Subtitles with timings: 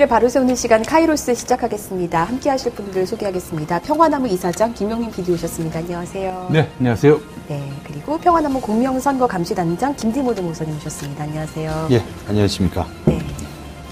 [0.00, 2.24] 공의를 바로 세우는 시간 카이로스 시작하겠습니다.
[2.24, 3.80] 함께 하실 분들 소개하겠습니다.
[3.80, 5.80] 평화나무 이사장 김용민 PD 오셨습니다.
[5.80, 6.48] 안녕하세요.
[6.50, 7.20] 네, 안녕하세요.
[7.48, 11.24] 네, 그리고 평화나무 공명선거 감시단장 김디모드 목사님 오셨습니다.
[11.24, 11.88] 안녕하세요.
[11.90, 12.86] 예, 안녕하십니까.
[13.04, 13.18] 네.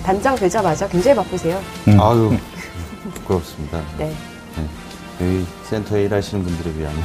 [0.02, 1.60] 단장 되자마자 굉장히 바쁘세요.
[1.88, 2.00] 음.
[2.00, 2.36] 아유,
[3.14, 3.80] 부끄럽습니다.
[3.98, 4.12] 네.
[4.56, 5.26] 네.
[5.26, 7.02] 여기 센터에 일하시는 분들에 비하면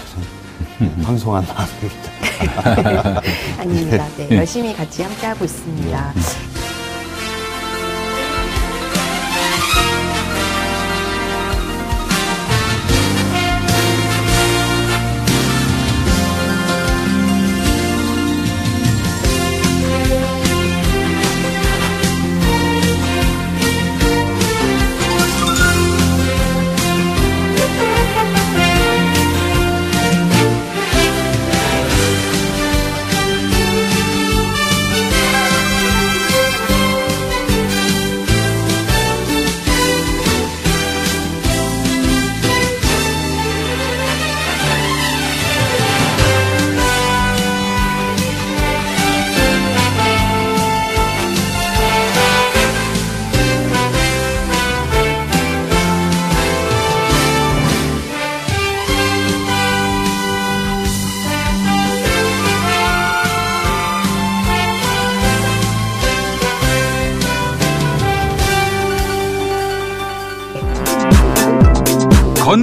[1.04, 3.22] 방송한 마음입니다.
[3.60, 4.08] 아닙니다.
[4.18, 6.14] 네, 열심히 같이 함께하고 있습니다.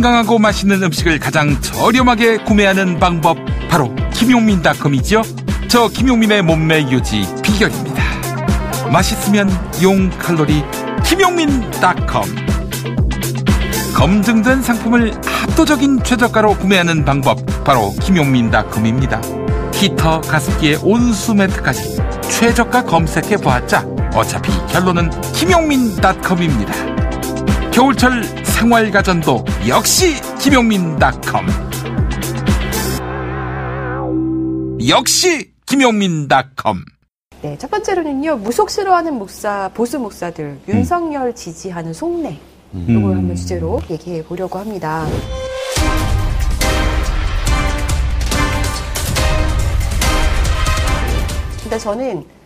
[0.01, 3.37] 건강하고 맛있는 음식을 가장 저렴하게 구매하는 방법
[3.69, 5.23] 바로 김용민닷컴이죠.
[5.69, 8.03] 저 김용민의 몸매 유지 비결입니다.
[8.91, 9.51] 맛있으면
[9.83, 10.65] 용 칼로리
[11.05, 12.25] 김용민닷컴
[13.95, 19.21] 검증된 상품을 압도적인 최저가로 구매하는 방법 바로 김용민닷컴입니다.
[19.75, 26.73] 히터 가습기에 온수 매트까지 최저가 검색해 보았자 어차피 결론은 김용민닷컴입니다.
[27.71, 31.47] 겨울철 생활가전도 역시 김용민닷컴.
[34.87, 36.85] 역시 김용민닷컴.
[37.41, 42.39] 네, 첫 번째로는요, 무속 싫어하는 목사, 보수 목사들, 윤석열 지지하는 속내.
[42.75, 42.87] 음.
[42.87, 45.07] 이걸 한번 주제로 얘기해 보려고 합니다.
[51.63, 52.40] 근데 저는 어,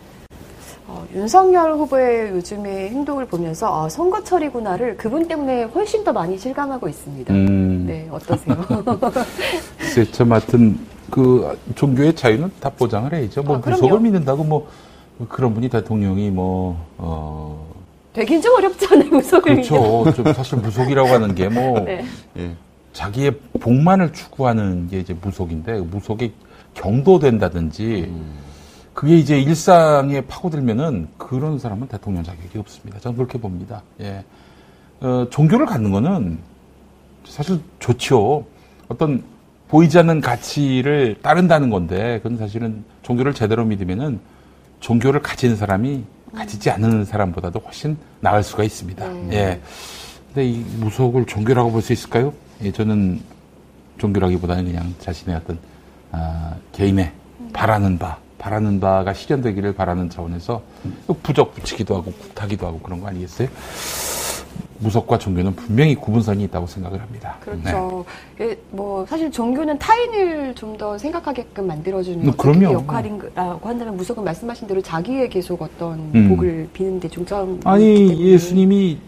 [1.15, 7.33] 윤석열 후보의 요즘의 행동을 보면서 아, 선거철이구나를 그분 때문에 훨씬 더 많이 실감하고 있습니다.
[7.33, 7.85] 음.
[7.87, 8.57] 네, 어떠세요?
[9.79, 10.77] 글쎄, 저 같은
[11.11, 13.45] 그 종교의 자유는 다 보장을 해야죠.
[13.45, 14.69] 뭐 아, 무속을 믿는다고 뭐
[15.29, 17.73] 그런 분이 대통령이 뭐 어.
[18.13, 20.13] 되긴 좀 어렵잖아요, 무속을 그렇죠.
[20.13, 22.05] 좀 사실 무속이라고 하는 게뭐 네.
[22.39, 22.51] 예,
[22.93, 26.33] 자기의 복만을 추구하는 게 이제 무속인데 무속이
[26.75, 28.07] 경도된다든지.
[28.09, 28.54] 음.
[28.95, 33.01] 그게 이제 일상에 파고들면은 그런 사람은 대통령 자격이 없습니다.
[33.01, 33.83] 저는 그렇게 봅니다.
[34.01, 34.25] 예.
[35.01, 36.39] 어, 종교를 갖는 거는
[37.27, 38.47] 사실 좋죠.
[38.89, 39.25] 어떤
[39.69, 44.21] 보이지 않는 가치를 따른다는 건데, 그건 사실은 종교를 제대로 믿으면은
[44.81, 46.05] 종교를 가진 사람이
[46.35, 49.07] 가지지 않는 사람보다도 훨씬 나을 수가 있습니다.
[49.07, 49.31] 음.
[49.33, 49.61] 예.
[50.29, 52.33] 근데 이 무속을 종교라고 볼 수 있을까요?
[52.63, 53.21] 예, 저는
[53.99, 55.59] 종교라기보다는 그냥 자신의 어떤,
[56.13, 57.13] 아, 개인의
[57.53, 60.61] 바라는 바, 바라는 바가 실현되기를 바라는 차원에서
[61.23, 63.49] 부적 붙이기도 하고 국타기도 하고 그런 거 아니겠어요?
[64.81, 67.39] 무속과 종교는 분명히 구분선이 있다고 생각을 합니다.
[67.41, 68.05] 그렇죠.
[68.37, 68.45] 네.
[68.51, 74.83] 예, 뭐 사실 종교는 타인을 좀 더 생각하게끔 만들어주는 음, 역할이라고 한다면 무속은 말씀하신 대로
[74.83, 76.29] 자기의 계속 어떤 음.
[76.29, 77.61] 복을 비는데 중점.
[77.65, 78.99] 아니 예수님이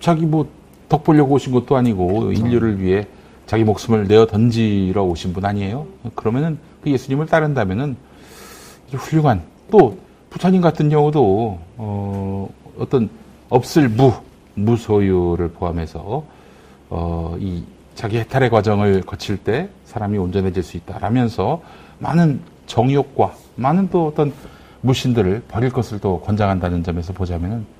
[0.00, 0.46] 자기 뭐
[0.88, 2.32] 덕 보려고 오신 것도 아니고 그렇죠.
[2.32, 3.06] 인류를 위해
[3.46, 5.86] 자기 목숨을 내어 던지러 오신 분 아니에요?
[6.14, 7.96] 그러면은 그 예수님을 따른다면은
[8.92, 9.98] 훌륭한 또
[10.30, 13.08] 부처님 같은 경우도 어, 어떤
[13.48, 14.12] 없을 무
[14.54, 16.24] 무소유를 포함해서
[16.90, 17.64] 어, 이
[17.94, 21.62] 자기 해탈의 과정을 거칠 때 사람이 온전해질 수 있다라면서
[21.98, 24.32] 많은 정욕과 많은 또 어떤
[24.82, 27.77] 무신들을 버릴 것을 또 권장한다는 점에서 보자면은 아,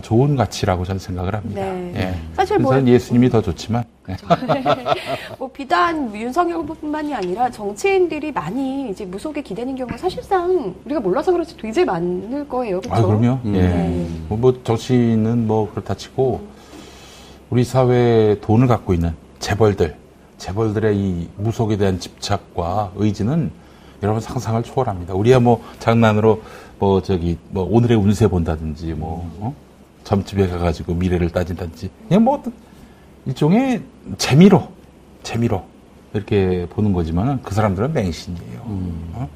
[0.00, 1.60] 좋은 가치라고 저는 생각을 합니다.
[1.60, 1.92] 네.
[1.96, 2.14] 예.
[2.34, 4.16] 사실 뭐 예수님이 더 좋지만 네.
[5.38, 11.56] 뭐 비단 윤석열 후보뿐만이 아니라 정치인들이 많이 이제 무속에 기대는 경우가 사실상 우리가 몰라서 그렇지
[11.56, 12.80] 굉장히 많을 거예요.
[12.80, 12.94] 그렇죠?
[12.94, 13.38] 아, 그럼요.
[13.44, 13.54] 음.
[13.56, 13.62] 예.
[13.62, 14.06] 네.
[14.28, 16.46] 뭐, 뭐 정치인은 뭐 그렇다 치고
[17.50, 19.96] 우리 사회에 돈을 갖고 있는 재벌들,
[20.38, 23.50] 재벌들의 이 무속에 대한 집착과 의지는
[24.02, 25.14] 여러분 상상을 초월합니다.
[25.14, 26.42] 우리야 뭐 장난으로
[26.78, 29.54] 뭐 저기 뭐 오늘의 운세 본다든지 뭐 어?
[30.04, 32.52] 점집에 가가지고 미래를 따진다든지 그냥 뭐 어떤
[33.26, 33.82] 일종의
[34.18, 34.68] 재미로
[35.22, 35.64] 재미로
[36.12, 38.62] 이렇게 보는 거지만은 그 사람들은 맹신이에요.
[38.66, 39.12] 음.
[39.14, 39.28] 어?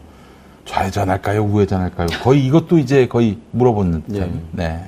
[0.67, 1.43] 좌회전할까요?
[1.43, 2.09] 우회전할까요?
[2.23, 4.31] 거의 이것도 이제 거의 물어보는 예.
[4.53, 4.85] 네.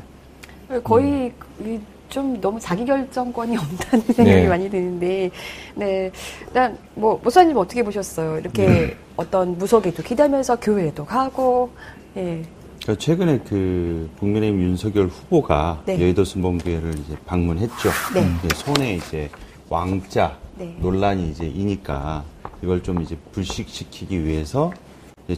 [0.84, 1.84] 거의 음.
[2.10, 4.48] 좀 너무 자기 결정권이 없다는 생각이 네.
[4.48, 5.30] 많이 드는데,
[5.76, 6.10] 네.
[6.46, 8.38] 일단, 뭐, 목사님 어떻게 보셨어요?
[8.38, 8.96] 이렇게 네.
[9.16, 11.70] 어떤 무속에도 기다면서 교회에도 가고,
[12.16, 12.42] 예.
[12.82, 16.00] 그러니까 최근에 그 국민의힘 윤석열 후보가 네.
[16.00, 17.90] 여의도 순복교회를 이제 방문했죠.
[18.14, 18.48] 네.
[18.54, 19.30] 손에 이제
[19.68, 20.76] 왕자 네.
[20.80, 22.24] 논란이 이제 이니까
[22.62, 24.72] 이걸 좀 이제 불식시키기 위해서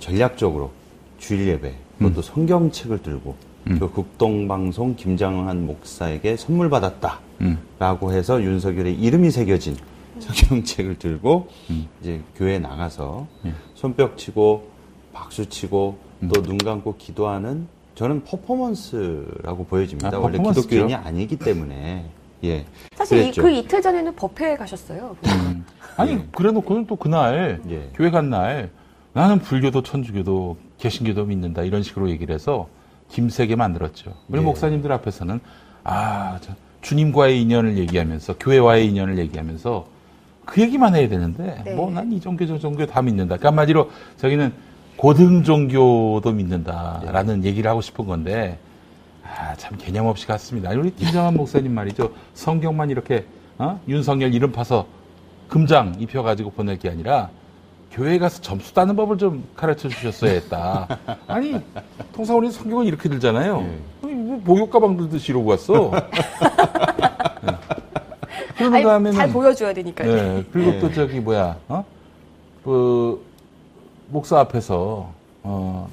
[0.01, 0.71] 전략적으로
[1.19, 2.23] 주일 예배, 그것도 음.
[2.23, 3.37] 성경책을 들고
[3.69, 3.79] 음.
[3.79, 8.13] 그 국동방송 김장한 목사에게 선물 받았다라고 음.
[8.13, 9.77] 해서 윤석열의 이름이 새겨진
[10.19, 11.89] 성경책을 들고 음.
[12.01, 13.55] 이제 교회 에 나가서 예.
[13.75, 14.71] 손뼉 치고
[15.13, 16.12] 박수 치고 음.
[16.29, 20.17] 또 눈 감고 기도하는 저는 퍼포먼스라고 보여집니다.
[20.17, 22.07] 아, 원래 기독교인이 아니기 때문에
[22.45, 22.65] 예.
[22.95, 25.17] 사실 이, 그 이틀 전에는 법회에 가셨어요.
[25.27, 25.65] 음.
[25.97, 26.27] 아니 예.
[26.33, 27.91] 그래놓고는 또 그날 예.
[27.95, 28.71] 교회 간 날
[29.13, 32.69] 나는 불교도 천주교도 개신교도 믿는다 이런 식으로 얘기를 해서
[33.11, 34.15] 김세게 만들었죠.
[34.29, 34.45] 우리 예.
[34.45, 35.41] 목사님들 앞에서는
[35.85, 36.39] 아
[36.81, 39.87] 주님과의 인연을 얘기하면서 교회와의 인연을 얘기하면서
[40.47, 41.75] 그 얘기만 해야 되는데 네.
[41.75, 43.37] 뭐난 이 종교 저 종교 다 믿는다.
[43.37, 44.53] 그러니까 한마디로 저기는
[44.97, 47.49] 고등 종교도 믿는다라는 네.
[47.49, 48.59] 얘기를 하고 싶은 건데
[49.25, 50.71] 아, 참 개념 없이 갔습니다.
[50.71, 52.13] 우리 김정한 목사님 말이죠.
[52.35, 53.25] 성경만 이렇게
[53.59, 53.81] 어?
[53.89, 54.87] 윤석열 이름 파서
[55.49, 57.31] 금장 입혀가지고 보낼 게 아니라
[57.91, 60.89] 교회 가서 점수 따는 법을 좀 가르쳐 주셨어야 했다.
[61.29, 61.61] 아니,
[62.15, 63.61] 통상 우리 성경은 이렇게 들잖아요.
[64.03, 64.15] 네.
[64.15, 65.91] 뭐 목욕 가방 들듯이 이러고 왔어.
[67.43, 67.53] 네.
[68.57, 70.15] 그런 다음에는 잘 보여줘야 되니까요.
[70.15, 70.45] 네.
[70.53, 70.81] 그리고 네.
[70.81, 71.85] 또 저기 뭐야, 어?
[72.65, 73.23] 그
[74.13, 75.11] 목사 앞에서
[75.43, 75.89] 어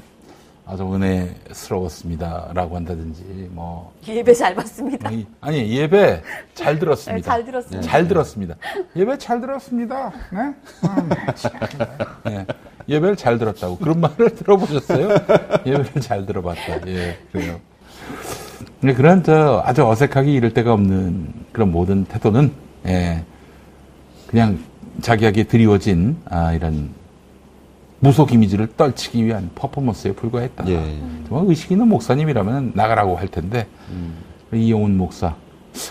[0.65, 5.09] 아주 은혜스러웠습니다라고 한다든지 뭐 예배 잘 봤습니다.
[5.39, 6.21] 아니 예배
[6.53, 7.15] 잘 들었습니다.
[7.15, 7.81] 네, 잘 들었습니다.
[7.81, 8.55] 잘 들었습니다.
[8.95, 10.11] 예배 잘 들었습니다.
[10.33, 10.53] 네?
[10.83, 11.07] 아,
[12.25, 12.35] 네.
[12.35, 12.45] 네.
[12.89, 15.09] 예배를 잘 들었다고 그런 말을 들어보셨어요?
[15.65, 16.87] 예배를 잘 들어봤다.
[16.87, 17.59] 예, 그래요.
[18.81, 22.51] 근데 그런 저 아주 어색하게 이럴 데가 없는 그런 모든 태도는
[22.87, 23.23] 예,
[24.27, 24.59] 그냥
[25.01, 26.89] 자기에게 드리워진 아, 이런
[27.99, 30.67] 무속 이미지를 떨치기 위한 퍼포먼스에 불과했다.
[30.69, 30.99] 예.
[31.27, 34.17] 정말 의식 있는 목사님이라면 나가라고 할 텐데 음.
[34.53, 35.35] 이용훈 목사,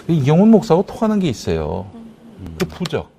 [0.08, 1.86] 이용훈 목사하고 통하는 게 있어요.
[1.94, 2.56] 음.
[2.58, 3.10] 그 부적.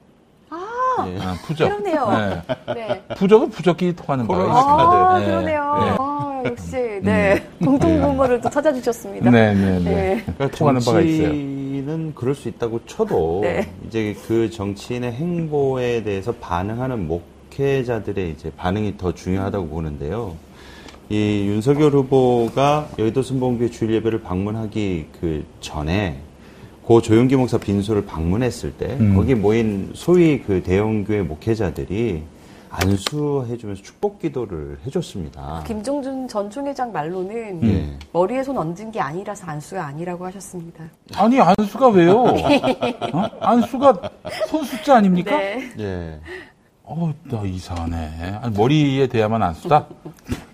[0.49, 1.19] 아, 예.
[1.21, 1.69] 아 부적.
[1.69, 2.43] 그러네요.
[2.65, 2.73] 네.
[2.73, 3.03] 네.
[3.15, 4.49] 부적은 부적끼리 통하는 거예요.
[4.49, 5.25] 아, 네.
[5.25, 5.77] 그러네요.
[5.81, 5.95] 네.
[5.99, 7.65] 아, 역시 네 음.
[7.65, 9.29] 공통 분모를 또 찾아주셨습니다.
[9.29, 9.79] 네, 네, 네.
[9.79, 10.23] 네.
[10.25, 11.27] 그러니까 통하는 바가 있어요.
[11.27, 13.71] 정치는 그럴 수 있다고 쳐도 네.
[13.87, 20.35] 이제 그 정치인의 행보에 대해서 반응하는 목 목회자들의 이제 반응이 더 중요하다고 보는데요.
[21.09, 26.19] 이 윤석열 후보가 여의도 순복음교회 주일 예배를 방문하기 그 전에
[26.83, 29.15] 고 조용기 목사 빈소를 방문했을 때 음.
[29.15, 32.23] 거기 모인 소위 그 대형교회 목회자들이
[32.71, 35.63] 안수해주면서 축복 기도를 해줬습니다.
[35.65, 37.97] 김종준 전 총회장 말로는 네.
[38.13, 40.83] 머리에 손 얹은 게 아니라서 안수가 아니라고 하셨습니다.
[41.15, 42.21] 아니 안수가 왜요?
[43.11, 43.29] 어?
[43.39, 44.11] 안수가
[44.47, 45.35] 손 숫자 아닙니까?
[45.35, 45.71] 네.
[45.75, 46.19] 네.
[46.91, 48.39] 어, 나 이상하네.
[48.41, 49.85] 아니, 머리에 대야만 안 쓰다?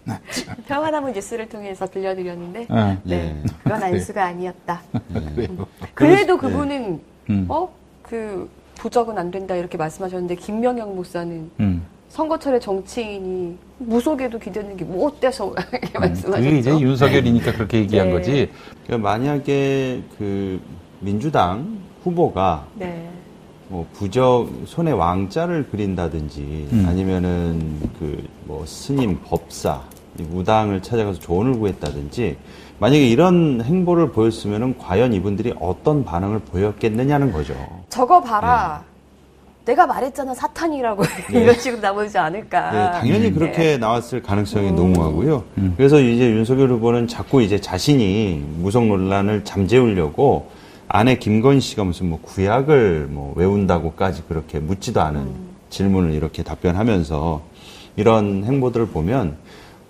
[0.67, 2.97] 평화나무 뉴스를 통해서 들려드렸는데, 네.
[3.03, 3.43] 네.
[3.63, 4.81] 그건 안수가 아니었다.
[5.07, 5.47] 네.
[5.93, 7.45] 그래도 그분은, 음.
[7.47, 7.69] 어?
[8.01, 11.85] 그, 부적은 안 된다, 이렇게 말씀하셨는데, 김명영 목사는, 음.
[12.09, 16.43] 선거철에 정치인이 무속에도 기대는 게 뭐 어때서 이렇게 음, 말씀하셨죠.
[16.43, 18.13] 그게 이제 윤석열이니까 그렇게 얘기한 네.
[18.13, 18.51] 거지.
[18.85, 20.61] 그러니까 만약에 그
[20.99, 23.09] 민주당 후보가 네.
[23.67, 26.85] 뭐 부적 손에 왕자를 그린다든지 음.
[26.87, 29.81] 아니면은 그 뭐 스님 법사
[30.17, 32.37] 무당을 찾아가서 조언을 구했다든지
[32.77, 37.53] 만약에 이런 행보를 보였으면은 과연 이분들이 어떤 반응을 보였겠느냐는 거죠.
[37.89, 38.83] 저거 봐라.
[38.85, 38.95] 네.
[39.65, 41.09] 내가 말했잖아 사탄이라고 네.
[41.41, 42.71] 이런 식으로 나오지 않을까.
[42.71, 43.33] 네, 당연히 음.
[43.33, 43.77] 그렇게 네.
[43.77, 44.75] 나왔을 가능성이 음.
[44.75, 45.43] 농후하고요.
[45.57, 45.73] 음.
[45.75, 50.49] 그래서 이제 윤석열 후보는 자꾸 이제 자신이 무속 논란을 잠재우려고
[50.87, 55.49] 아내 김건희 씨가 무슨 뭐 구약을 뭐 외운다고까지 그렇게 묻지도 않은 음.
[55.69, 57.41] 질문을 이렇게 답변하면서
[57.95, 59.37] 이런 행보들을 보면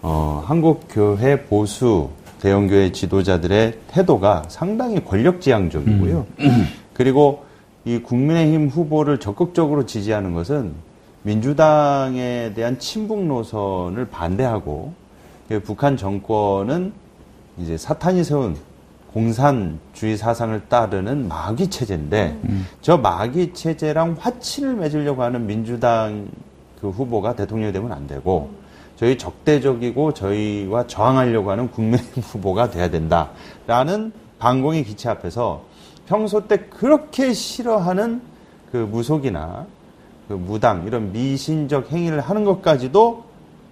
[0.01, 2.09] 어, 한국 교회 보수
[2.39, 6.25] 대형교회 지도자들의 태도가 상당히 권력지향적이고요.
[6.39, 6.67] 음.
[6.93, 7.45] 그리고
[7.85, 10.73] 이 국민의힘 후보를 적극적으로 지지하는 것은
[11.23, 14.93] 민주당에 대한 친북 노선을 반대하고
[15.63, 16.93] 북한 정권은
[17.57, 18.55] 이제 사탄이 세운
[19.15, 22.67] 공산주의 사상을 따르는 마귀 체제인데 음.
[22.81, 26.27] 저 마귀 체제랑 화친을 맺으려고 하는 민주당
[26.81, 28.49] 그 후보가 대통령이 되면 안 되고
[28.97, 35.63] 저희 적대적이고 저희와 저항하려고 하는 국민 후보가 돼야 된다라는 반공의 기체 앞에서
[36.07, 38.21] 평소 때 그렇게 싫어하는
[38.73, 39.65] 그 무속이나
[40.27, 43.23] 그 무당 이런 미신적 행위를 하는 것까지도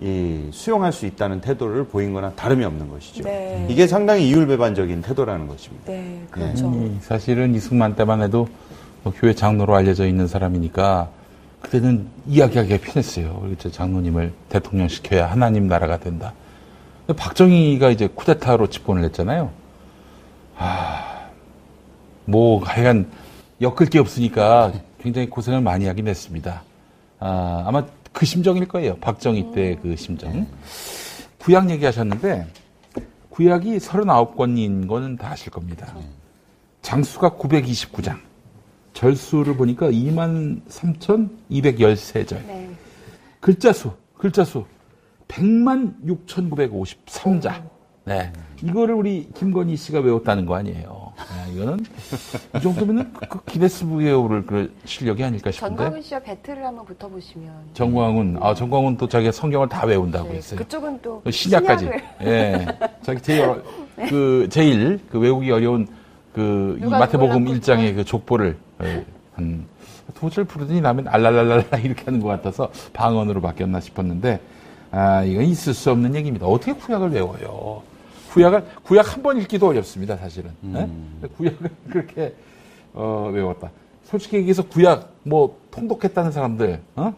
[0.03, 3.23] 이 수용할 수 있다는 태도를 보인 거나 다름이 없는 것이죠.
[3.23, 3.65] 네.
[3.69, 5.85] 이게 상당히 이율배반적인 태도라는 것입니다.
[5.85, 6.21] 네, 네.
[6.29, 6.69] 그렇죠.
[6.71, 6.97] 네.
[6.99, 8.49] 사실은 이승만 때만 해도
[9.03, 11.09] 뭐 교회 장로로 알려져 있는 사람이니까
[11.61, 13.41] 그때는 이야기하기가 편했어요.
[13.43, 16.33] 우리 장로님을 대통령 시켜야 하나님 나라가 된다.
[17.07, 19.51] 박정희가 이제 쿠데타로 집권을 했잖아요.
[20.57, 21.29] 아,
[22.25, 23.09] 뭐 하여간
[23.61, 26.63] 엮을 게 없으니까 굉장히 고생을 많이 하긴 했습니다.
[27.19, 28.95] 아, 아마 그 심정일 거예요.
[28.97, 30.45] 박정희 때 그 심정.
[31.39, 32.47] 구약 얘기하셨는데
[33.29, 35.93] 구약이 39권인 거는 다 아실 겁니다.
[36.81, 38.17] 장수가 929장.
[38.93, 42.45] 절수를 보니까 23,213절.
[42.45, 42.69] 네.
[43.39, 44.65] 글자 수, 글자 수
[45.27, 47.63] 100만 6,953자.
[48.05, 48.31] 네.
[48.61, 51.02] 이거를 우리 김건희 씨가 외웠다는 거 아니에요.
[51.29, 51.85] 네, 이거는
[52.55, 55.75] 이 정도면은 그, 그 기네스북에 오를 그 실력이 아닐까 싶은데.
[55.75, 57.51] 전광훈 씨와 배틀을 한번 붙어보시면.
[57.73, 60.59] 정광훈, 아 정광훈 또 자기가 성경을 다 외운다고 네, 했어요.
[60.59, 61.89] 그쪽은 또 신약까지.
[62.21, 62.65] 예, 네,
[63.01, 63.61] 자기 제일
[63.95, 64.07] 네.
[64.09, 65.87] 그 제일 그 외우기 어려운
[66.33, 69.65] 그 마태복음 1장의 그 족보를 예, 한
[70.15, 74.39] 도저히 부르더니 나면 알랄랄랄라 이렇게 하는 것 같아서 방언으로 바뀌었나 싶었는데
[74.91, 76.45] 아 이건 있을 수 없는 얘기입니다.
[76.45, 77.83] 어떻게 구약을 외워요?
[78.33, 80.49] 구약을 구약 한 번 읽기도 어렵습니다, 사실은.
[80.63, 81.19] 음.
[81.21, 81.27] 네?
[81.37, 82.33] 구약을 그렇게
[82.93, 83.69] 어, 외웠다.
[84.05, 87.13] 솔직히 얘기해서 구약 뭐 통독했다는 사람들 어?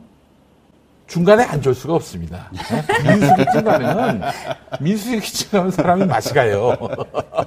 [1.07, 2.49] 중간에 앉을 수가 없습니다.
[2.51, 3.11] 네?
[3.15, 4.21] 민수기쯤 가면은
[4.81, 6.75] 민수기쯤 가면 사람이 맛이 가요.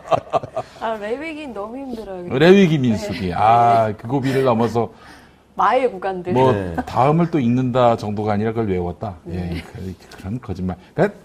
[0.80, 2.38] 아 레위기 너무 힘들어요.
[2.38, 3.28] 레위기 민수기.
[3.28, 3.32] 네.
[3.34, 4.92] 아그 고비를 넘어서
[5.56, 6.32] 마의 구간들.
[6.32, 6.76] 뭐 네.
[6.86, 9.16] 다음을 또 읽는다 정도가 아니라 그걸 외웠다.
[9.24, 9.56] 네.
[9.56, 10.76] 예, 그, 그런 거짓말.
[10.94, 11.18] 그러니까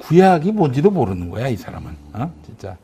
[0.00, 1.90] 구약이 뭔지도 모르는 거야, 이 사람은.
[2.14, 2.32] 어?
[2.44, 2.76] 진짜.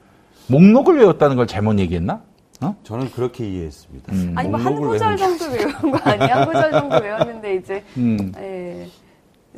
[0.48, 2.20] 목록을 외웠다는 걸 잘못 얘기했나?
[2.60, 2.76] 어?
[2.84, 4.12] 저는 그렇게 이해했습니다.
[4.12, 4.32] 음.
[4.36, 6.36] 아니, 뭐한 구절 정도 외운 거 아니야?
[6.36, 7.84] 한 구절 정도 외웠는데, 이제.
[7.96, 8.32] 음.
[8.38, 8.86] 예.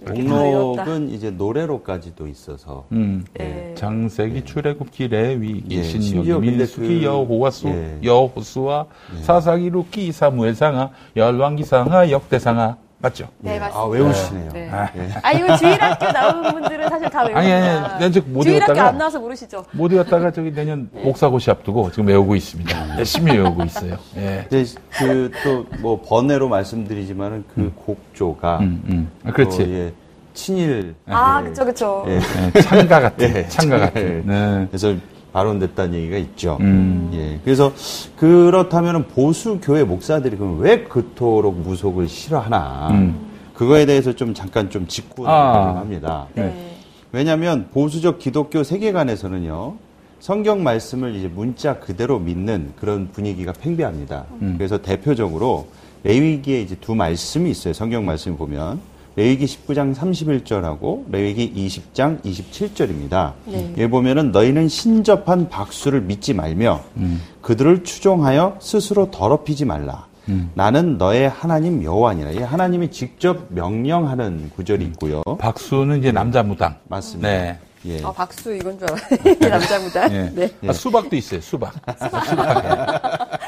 [0.04, 3.24] 목록은 이제 노래로까지도 있어서 음.
[3.40, 3.72] 예.
[3.76, 4.44] 창세기 예.
[4.44, 5.82] 출애굽기 레위기 예.
[5.82, 7.98] 신명기 민수기 그, 여호와수 예.
[8.02, 8.86] 여호수와
[9.16, 9.22] 예.
[9.22, 13.28] 사사기 룻기 사무엘상하 열왕기상하 역대상하 맞죠?
[13.38, 13.58] 네, 예.
[13.58, 13.80] 맞습니다.
[13.80, 14.50] 아, 외우시네요.
[14.52, 14.70] 네.
[14.70, 15.08] 아, 예.
[15.22, 17.38] 아, 이거 주일학교 나온 분들은 사실 다 외우고.
[17.38, 19.64] 아니, 아니, 아니, 못 주일학교 안 나와서 모르시죠?
[19.72, 21.02] 못 외웠다가 저기 내년 네.
[21.02, 22.98] 목사고시 앞두고 지금 외우고 있습니다.
[22.98, 23.96] 열심히 외우고 있어요.
[24.16, 24.46] 예.
[24.50, 27.72] 그, 또, 뭐, 번외로 말씀드리지만은 그 음.
[27.76, 28.58] 곡조가.
[28.60, 29.10] 음, 음.
[29.24, 29.58] 아, 그렇지.
[29.58, 29.92] 또, 예,
[30.32, 30.94] 친일.
[31.06, 31.48] 아, 예.
[31.48, 32.04] 그쵸, 그쵸.
[32.08, 32.18] 예.
[32.18, 33.36] 네, 창가 같은.
[33.36, 34.22] 예, 창가 같은.
[34.26, 34.66] 네.
[34.70, 34.94] 그래서
[35.36, 36.56] 발언됐다는 얘기가 있죠.
[36.60, 37.10] 음.
[37.12, 37.38] 예.
[37.44, 37.70] 그래서
[38.16, 42.88] 그렇다면 보수 교회 목사들이 그럼 왜 그토록 무속을 싫어하나?
[42.92, 43.26] 음.
[43.52, 45.76] 그거에 대해서 좀 잠깐 좀 짚고 아.
[45.76, 46.26] 합니다.
[46.34, 46.74] 네.
[47.12, 49.74] 왜냐하면 보수적 기독교 세계관에서는요.
[50.20, 54.24] 성경 말씀을 이제 문자 그대로 믿는 그런 분위기가 팽배합니다.
[54.40, 54.54] 음.
[54.56, 55.68] 그래서 대표적으로
[56.04, 57.74] 레위기에 이제 두 말씀이 있어요.
[57.74, 58.80] 성경 말씀 보면
[59.16, 63.32] 레위기 19장 31절하고 레위기 20장 27절입니다.
[63.46, 63.72] 네.
[63.78, 67.22] 예 보면은 너희는 신접한 박수를 믿지 말며 음.
[67.40, 70.06] 그들을 추종하여 스스로 더럽히지 말라.
[70.28, 70.50] 음.
[70.54, 72.30] 나는 너의 하나님 여호와니라.
[72.32, 74.90] 이 하나님이 직접 명령하는 구절이 음.
[74.90, 75.22] 있고요.
[75.38, 76.76] 박수는 이제 남자 무당.
[76.88, 77.28] 맞습니다.
[77.28, 77.58] 네.
[77.86, 78.02] 예.
[78.02, 79.38] 아, 박수 이건 줄 알았네.
[79.48, 80.12] 남자 무당.
[80.12, 80.32] 예.
[80.34, 80.50] 네.
[80.66, 81.40] 아, 수박도 있어요.
[81.40, 81.72] 수박.
[81.98, 82.62] 수박.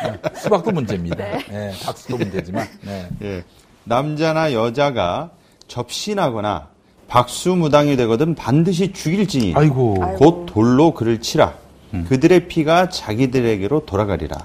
[0.02, 0.40] 네.
[0.40, 1.16] 수박도 문제입니다.
[1.16, 1.38] 네.
[1.50, 1.72] 네.
[1.84, 2.66] 박수도 문제지만.
[2.82, 3.08] 네.
[3.22, 3.44] 예.
[3.84, 5.30] 남자나 여자가
[5.68, 6.66] 접신하거나
[7.06, 9.94] 박수무당이 되거든 반드시 죽일지니 아이고.
[10.18, 11.54] 곧 돌로 그를 치라.
[11.94, 12.04] 음.
[12.08, 14.36] 그들의 피가 자기들에게로 돌아가리라.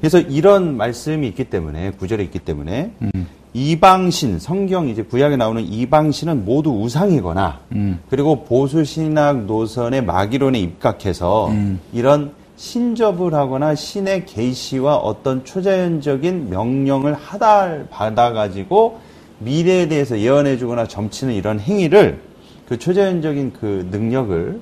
[0.00, 3.26] 그래서 이런 말씀이 있기 때문에 구절에 있기 때문에 음.
[3.52, 7.98] 이방신 성경 이제 구약에 나오는 이방신은 모두 우상이거나 음.
[8.08, 11.80] 그리고 보수 신학 노선의 마기론에 입각해서 음.
[11.92, 19.00] 이런 신접을 하거나 신의 계시와 어떤 초자연적인 명령을 하달 받아 가지고
[19.38, 22.20] 미래에 대해서 예언해주거나 점치는 이런 행위를
[22.68, 24.60] 그 초자연적인 그 능력을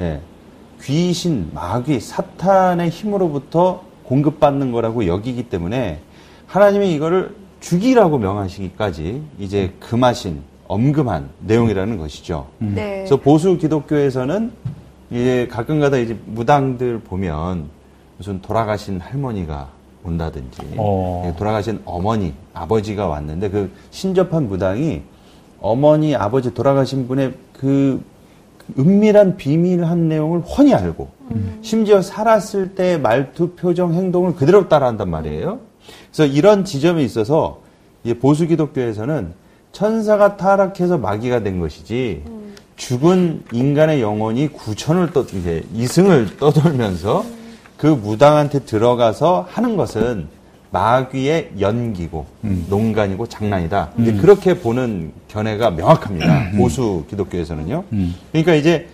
[0.00, 0.20] 예,
[0.82, 6.00] 귀신, 마귀, 사탄의 힘으로부터 공급받는 거라고 여기기 때문에
[6.46, 12.48] 하나님이 이거를 죽이라고 명하시기까지 이제 금하신 엄금한 내용이라는 것이죠.
[12.60, 12.72] 음.
[12.74, 12.98] 네.
[12.98, 14.52] 그래서 보수 기독교에서는
[15.10, 17.68] 이제 가끔가다 이제 무당들 보면
[18.18, 19.70] 무슨 돌아가신 할머니가
[20.06, 21.24] 온다든지 어.
[21.26, 25.02] 예, 돌아가신 어머니, 아버지가 왔는데 그 신접한 무당이
[25.60, 28.02] 어머니, 아버지 돌아가신 분의 그
[28.78, 31.58] 은밀한 비밀한 내용을 훤히 알고 음.
[31.62, 35.60] 심지어 살았을 때 말투, 표정, 행동을 그대로 따라한단 말이에요.
[36.12, 37.60] 그래서 이런 지점에 있어서
[38.20, 39.32] 보수 기독교에서는
[39.72, 42.54] 천사가 타락해서 마귀가 된 것이지 음.
[42.76, 47.24] 죽은 인간의 영혼이 구천을 떠 이제 이승을 떠돌면서
[47.76, 50.28] 그 무당한테 들어가서 하는 것은
[50.70, 52.66] 마귀의 연기고 음.
[52.68, 53.92] 농간이고 장난이다.
[53.98, 54.02] 음.
[54.02, 56.50] 이제 그렇게 보는 견해가 명확합니다.
[56.52, 56.58] 음.
[56.58, 57.84] 보수 기독교에서는요.
[57.92, 58.14] 음.
[58.32, 58.88] 그러니까 이제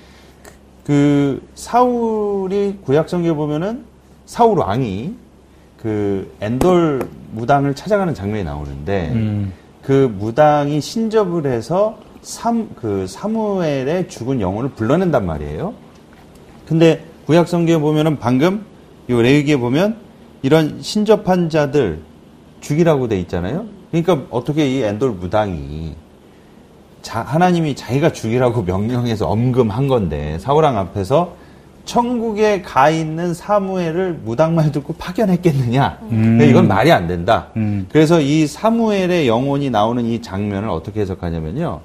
[0.85, 3.85] 그 사울이 구약 성경에 보면은
[4.27, 5.15] 사울 왕이
[5.81, 9.53] 그 엔돌 무당을 찾아가는 장면이 나오는데 음.
[9.83, 15.75] 그 무당이 신접을 해서 삼, 그 사무엘의 죽은 영혼을 불러낸단 말이에요.
[16.67, 18.65] 근데 구약 성경에 보면은 방금
[19.09, 19.97] 이 레위기에 보면
[20.43, 22.01] 이런 신접한 자들
[22.61, 23.67] 죽이라고 돼 있잖아요.
[23.91, 25.95] 그러니까 어떻게 이 엔돌 무당이
[27.03, 31.35] 자, 하나님이 자기가 죽이라고 명령해서 엄금한 건데 사울왕 앞에서
[31.85, 35.99] 천국에 가 있는 사무엘을 무당말 듣고 파견했겠느냐?
[36.13, 36.41] 음.
[36.41, 37.49] 이건 말이 안 된다.
[37.57, 37.87] 음.
[37.91, 41.81] 그래서 이 사무엘의 영혼이 나오는 이 장면을 어떻게 해석하냐면요.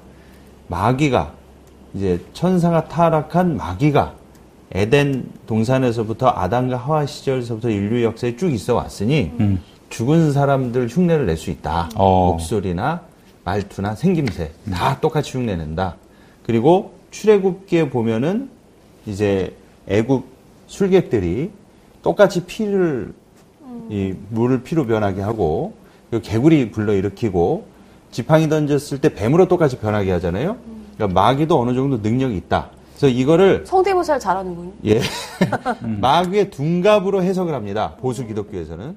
[0.68, 1.32] 마귀가
[1.94, 4.12] 이제 천사가 타락한 마귀가
[4.72, 9.60] 에덴 동산에서부터 아담과 하와 시절에서부터 인류 역사에 쭉 있어 왔으니 음.
[9.88, 11.88] 죽은 사람들 흉내를 낼 수 있다.
[11.94, 12.32] 어.
[12.32, 13.02] 목소리나
[13.44, 15.96] 말투나 생김새 다 똑같이 흉내낸다.
[16.44, 18.50] 그리고 출애굽기에 보면은
[19.06, 19.54] 이제
[19.88, 20.26] 애굽
[20.66, 21.50] 술객들이
[22.02, 23.14] 똑같이 피를
[23.88, 25.72] 이 물을 피로 변하게 하고
[26.22, 27.66] 개구리 불러 일으키고
[28.10, 30.56] 지팡이 던졌을 때 뱀으로 똑같이 변하게 하잖아요.
[30.96, 32.70] 그러니까 마귀도 어느 정도 능력이 있다.
[32.98, 34.72] 그래서 이거를 성대모사를 잘하는군.
[34.86, 35.00] 예,
[36.00, 37.94] 마귀의 둔갑으로 해석을 합니다.
[38.00, 38.96] 보수 기독교에서는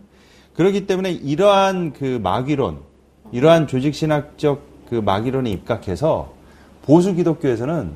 [0.56, 2.80] 그렇기 때문에 이러한 그 마귀론,
[3.32, 6.34] 이러한 조직 신학적 그 마귀론에 입각해서
[6.82, 7.92] 보수 기독교에서는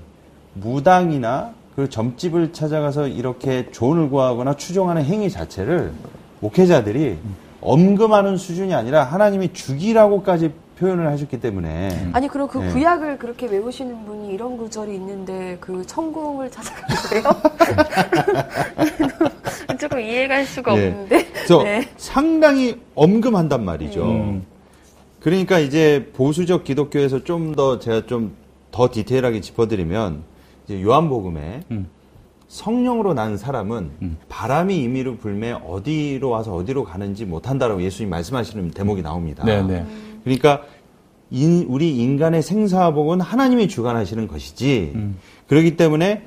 [0.54, 5.92] 무당이나 그 점집을 찾아가서 이렇게 조언을 구하거나 추종하는 행위 자체를
[6.40, 7.18] 목회자들이
[7.62, 12.74] 엄금하는 수준이 아니라 하나님이 죽이라고까지 표현을 하셨기 때문에 아니 그럼 그 네.
[12.74, 17.24] 구약을 그렇게 외우시는 분이 이런 구절이 있는데 그 천궁을 찾아가세요?
[19.80, 20.88] 조금 이해가 할 수가 네.
[20.88, 21.26] 없는데.
[21.32, 21.90] 그래서 네.
[21.98, 24.06] 상당히 엄금한단 말이죠.
[24.06, 24.46] 음.
[25.20, 30.24] 그러니까 이제 보수적 기독교에서 좀 더 제가 좀 더 디테일하게 짚어드리면
[30.66, 31.88] 이제 요한복음에 음.
[32.50, 34.18] 성령으로 난 사람은 음.
[34.28, 39.46] 바람이 임의로 불매 어디로 와서 어디로 가는지 못한다라고 예수님 말씀하시는 대목이 나옵니다.
[39.46, 39.86] 네네.
[40.26, 40.38] 네.
[40.38, 40.66] 그러니까
[41.32, 45.18] 인, 우리 인간의 생사화복은 하나님이 주관하시는 것이지 음.
[45.48, 46.24] 그렇기 때문에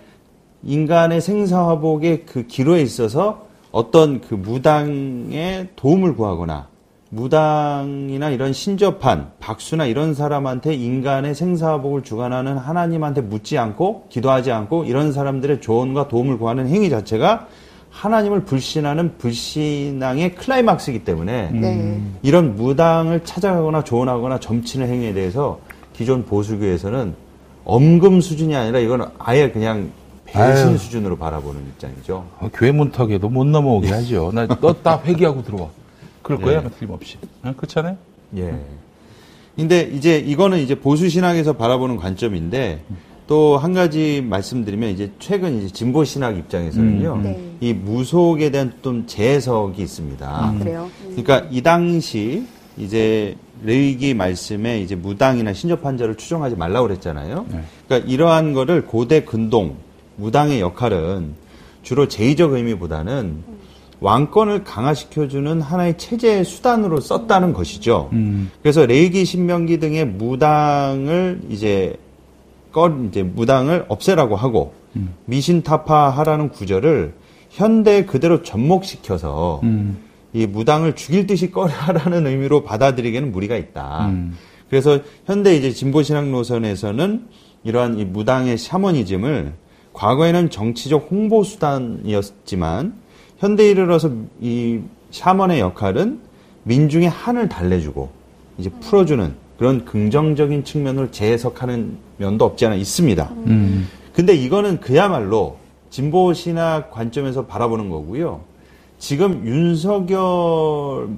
[0.65, 6.69] 인간의 생사화복의 그 기로에 있어서 어떤 그 무당의 도움을 구하거나
[7.11, 15.13] 무당이나 이런 신접한 박수나 이런 사람한테 인간의 생사복을 주관하는 하나님한테 묻지 않고 기도하지 않고 이런
[15.13, 17.47] 사람들의 조언과 도움을 구하는 행위 자체가
[17.91, 22.01] 하나님을 불신하는 불신앙의 클라이막스이기 때문에 네.
[22.23, 25.59] 이런 무당을 찾아가거나 조언하거나 점치는 행위에 대해서
[25.95, 27.15] 기존 보수교에서는
[27.65, 29.91] 엄금 수준이 아니라 이건 아예 그냥
[30.25, 30.79] 배신 아유.
[30.79, 32.27] 수준으로 바라보는 입장이죠.
[32.39, 34.31] 어, 교회 문턱에도 못 넘어오게 하죠.
[34.33, 35.69] 나너다 회개하고 들어와.
[36.23, 36.69] 그럴 거야, 네.
[36.79, 37.17] 틀림없이.
[37.43, 37.53] 어?
[37.57, 37.97] 그렇잖아요?
[38.37, 38.55] 예.
[39.57, 42.81] 근데 이제 이거는 이제 보수 신학에서 바라보는 관점인데
[43.29, 47.13] 또 한 가지 말씀드리면 이제 최근 이제 진보 신학 입장에서는요.
[47.13, 47.23] 음.
[47.23, 47.53] 네.
[47.61, 50.27] 이 무속에 대한 좀 재해석이 있습니다.
[50.27, 50.91] 아, 그래요?
[51.05, 51.11] 음.
[51.15, 52.45] 그러니까 이 당시
[52.79, 57.47] 이제 레위기 말씀에 이제 무당이나 신접한 자를 추정하지 말라고 그랬잖아요.
[57.51, 57.61] 네.
[57.87, 59.77] 그러니까 이러한 거를 고대 근동
[60.17, 61.35] 무당의 역할은
[61.83, 63.43] 주로 제의적 의미보다는
[64.01, 68.09] 왕권을 강화시켜주는 하나의 체제의 수단으로 썼다는 것이죠.
[68.13, 68.51] 음.
[68.63, 71.97] 그래서 레이기 신명기 등의 무당을 이제
[72.73, 75.15] 꺼 이제 무당을 없애라고 하고 음.
[75.27, 77.15] 미신타파하라는 구절을
[77.51, 79.99] 현대 그대로 접목시켜서 음.
[80.33, 84.07] 이 무당을 죽일 듯이 꺼라라는 의미로 받아들이기에는 무리가 있다.
[84.09, 84.37] 음.
[84.69, 87.27] 그래서 현대 이제 진보 신학 노선에서는
[87.65, 89.55] 이러한 이 무당의 샤머니즘을
[89.93, 92.95] 과거에는 정치적 홍보 수단이었지만
[93.39, 96.21] 현대에 이르러서 이 샤먼의 역할은
[96.65, 98.11] 민중의 한을 달래주고
[98.59, 103.31] 이제 풀어주는 그런 긍정적인 측면을 재해석하는 면도 없지 않아 있습니다.
[103.47, 103.89] 음.
[104.13, 105.57] 근데 이거는 그야말로
[105.91, 108.43] 진보 신학 관점에서 바라보는 거고요.
[108.99, 111.09] 지금 윤석열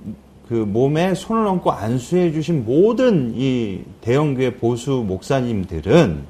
[0.48, 6.24] 그 몸에 손을 얹고 안수해 주신 모든 이 대형교회 보수 목사님들은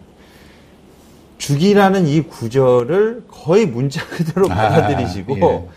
[1.38, 5.68] 죽이라는 이 구절을 거의 문자 그대로 아, 받아들이시고 아, 예.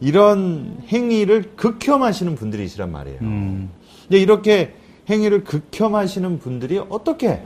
[0.00, 3.18] 이런 행위를 극혐하시는 분들이시란 말이에요.
[3.22, 3.70] 음.
[4.10, 4.74] 이렇게
[5.08, 7.40] 행위를 극혐하시는 분들이 어떻게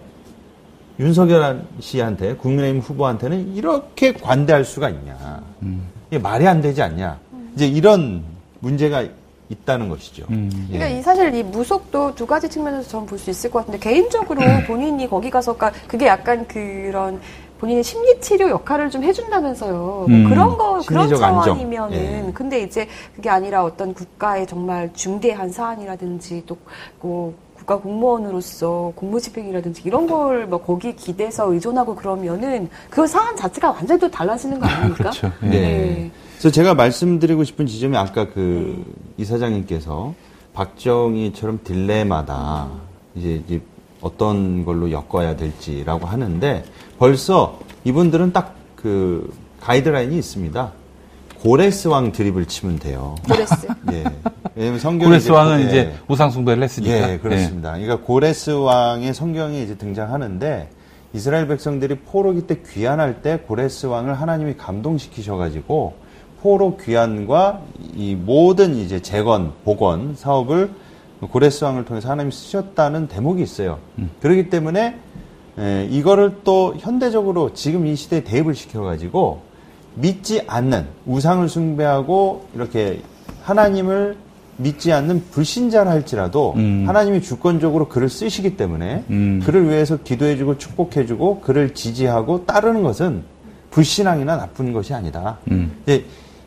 [0.98, 5.42] 윤석열 씨한테 국민의힘 후보한테는 이렇게 관대할 수가 있냐?
[5.62, 5.86] 음.
[6.10, 7.18] 이게 말이 안 되지 않냐?
[7.54, 8.22] 이제 이런
[8.60, 9.04] 문제가
[9.48, 10.26] 있다는 것이죠.
[10.30, 10.50] 음.
[10.68, 15.08] 그러니까 이 사실 이 무속도 두 가지 측면에서 저는 볼수 있을 것 같은데 개인적으로 본인이
[15.08, 15.56] 거기 가서
[15.86, 17.20] 그게 약간 그런
[17.60, 19.72] 본인의 심리 치료 역할을 좀 해준다면서요.
[19.72, 20.22] 뭐 음.
[20.22, 22.32] 뭐 그런 거 그런 차원이면은 예.
[22.34, 26.56] 근데 이제 그게 아니라 어떤 국가의 정말 중대한 사안이라든지 또
[27.00, 27.34] 뭐
[27.66, 34.08] 국가 공무원으로서 공무집행이라든지 이런 걸 뭐 거기 기대서 의존하고 그러면은 그 사안 자체가 완전히 또
[34.10, 35.10] 달라지는 거 아닙니까?
[35.10, 35.32] 그렇죠.
[35.40, 35.48] 네.
[35.50, 36.10] 네.
[36.38, 38.94] 그래서 제가 말씀드리고 싶은 지점이 아까 그 네.
[39.18, 40.14] 이사장님께서
[40.54, 42.68] 박정희처럼 딜레마다
[43.16, 43.60] 이제, 이제
[44.00, 46.64] 어떤 걸로 엮어야 될지라고 하는데
[46.98, 50.72] 벌써 이분들은 딱 그 가이드라인이 있습니다.
[51.40, 53.16] 고레스 왕 드립을 치면 돼요.
[53.26, 53.66] 고레스.
[53.92, 54.04] 예.
[54.56, 55.64] 왜냐면 성경에 고레스 왕은 예.
[55.66, 57.12] 이제 우상 숭배를 했으니까.
[57.12, 57.78] 예, 그렇습니다.
[57.78, 57.82] 예.
[57.82, 60.70] 그러니까 고레스 왕의 성경에 이제 등장하는데
[61.12, 65.94] 이스라엘 백성들이 포로기 때 귀환할 때 고레스 왕을 하나님이 감동시키셔 가지고
[66.40, 67.60] 포로 귀환과
[67.94, 70.70] 이 모든 이제 재건, 복원 사업을
[71.20, 73.78] 고레스 왕을 통해서 하나님이 쓰셨다는 대목이 있어요.
[73.98, 74.10] 음.
[74.22, 74.96] 그렇기 때문에
[75.58, 79.42] 에, 이거를 또 현대적으로 지금 이 시대에 대입을 시켜가지고
[79.94, 83.00] 믿지 않는 우상을 숭배하고 이렇게
[83.42, 84.16] 하나님을
[84.58, 86.84] 믿지 않는 불신자를 할지라도 음.
[86.86, 89.42] 하나님이 주권적으로 그를 쓰시기 때문에 음.
[89.44, 93.22] 그를 위해서 기도해주고 축복해주고 그를 지지하고 따르는 것은
[93.70, 95.38] 불신앙이나 나쁜 것이 아니다.
[95.50, 95.72] 음.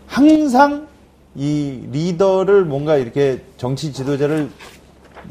[0.08, 0.88] 항상
[1.36, 4.50] 이 리더를 뭔가 이렇게 정치 지도자를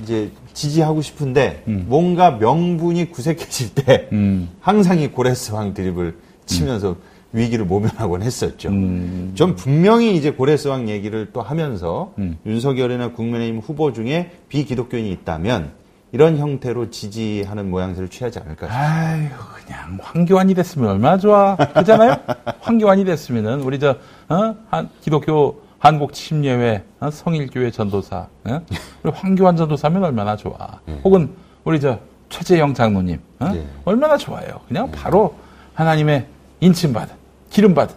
[0.02, 1.86] 이제 지지하고 싶은데 음.
[1.88, 4.48] 뭔가 명분이 구색해질 때 음.
[4.60, 6.96] 항상 이 고레스 왕 드립을 치면서 음.
[7.32, 8.70] 위기를 모면하곤 했었죠.
[8.70, 9.32] 음.
[9.34, 12.38] 전 분명히 이제 고레스 왕 얘기를 또 하면서 음.
[12.46, 15.72] 윤석열이나 국민의힘 후보 중에 비기독교인이 있다면
[16.12, 18.82] 이런 형태로 지지하는 모양새를 취하지 않을까 싶어요.
[18.82, 19.28] 아유,
[19.66, 21.54] 그냥 황교안이 됐으면 얼마나 좋아.
[21.56, 22.16] 그잖아요?
[22.60, 23.90] 황교안이 됐으면은 우리 저,
[24.30, 24.56] 어?
[24.70, 27.10] 한, 기독교 한국 침례회 어?
[27.10, 28.60] 성일교회 전도사 어?
[29.02, 30.80] 우리 황교안 전도사면 얼마나 좋아.
[30.86, 30.98] 네.
[31.04, 31.30] 혹은
[31.64, 31.98] 우리 저
[32.30, 33.48] 최재영 장로님 어?
[33.50, 33.66] 네.
[33.84, 34.60] 얼마나 좋아요.
[34.66, 34.92] 그냥 네.
[34.98, 35.34] 바로
[35.74, 36.26] 하나님의
[36.60, 37.14] 인침받은
[37.50, 37.94] 기름받은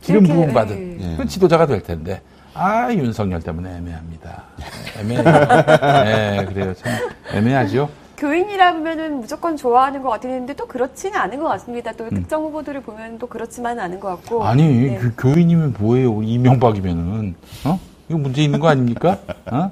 [0.00, 1.16] 기름 부음 받은 네.
[1.16, 2.22] 그 지도자가 될 텐데
[2.54, 4.44] 아 윤석열 때문에 애매합니다.
[4.98, 5.24] 애매해요.
[6.04, 6.74] 네, 그래요.
[6.74, 6.92] 참
[7.32, 7.88] 애매하죠.
[8.16, 11.92] 교인이라면은 무조건 좋아하는 것 같았는데 또 그렇지는 않은 것 같습니다.
[11.92, 12.10] 또 음.
[12.10, 14.44] 특정 후보들을 보면 또 그렇지만은 않은 것 같고.
[14.44, 14.98] 아니 네.
[14.98, 16.20] 그, 교인이면 뭐예요?
[16.22, 17.78] 이명박이면은 어?
[18.08, 19.18] 이거 문제 있는 거 아닙니까?
[19.52, 19.70] 어?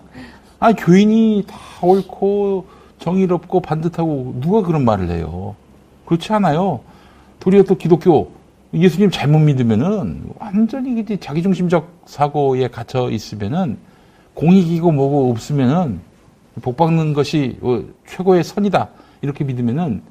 [0.61, 2.67] 아 교인이 다 옳고
[3.01, 5.57] 정의롭고 반듯하고 누가 그런 말을 해요?
[6.05, 6.81] 그렇지 않아요.
[7.41, 8.33] 도리어 또 기독교
[8.75, 13.79] 예수님 잘못 믿으면은 완전히 자기중심적 사고에 갇혀 있으면은
[14.35, 16.01] 공익이고 뭐고 없으면은
[16.63, 18.89] 복 받는 것이 어, 최고의 선이다.
[19.23, 20.03] 이렇게 믿으면은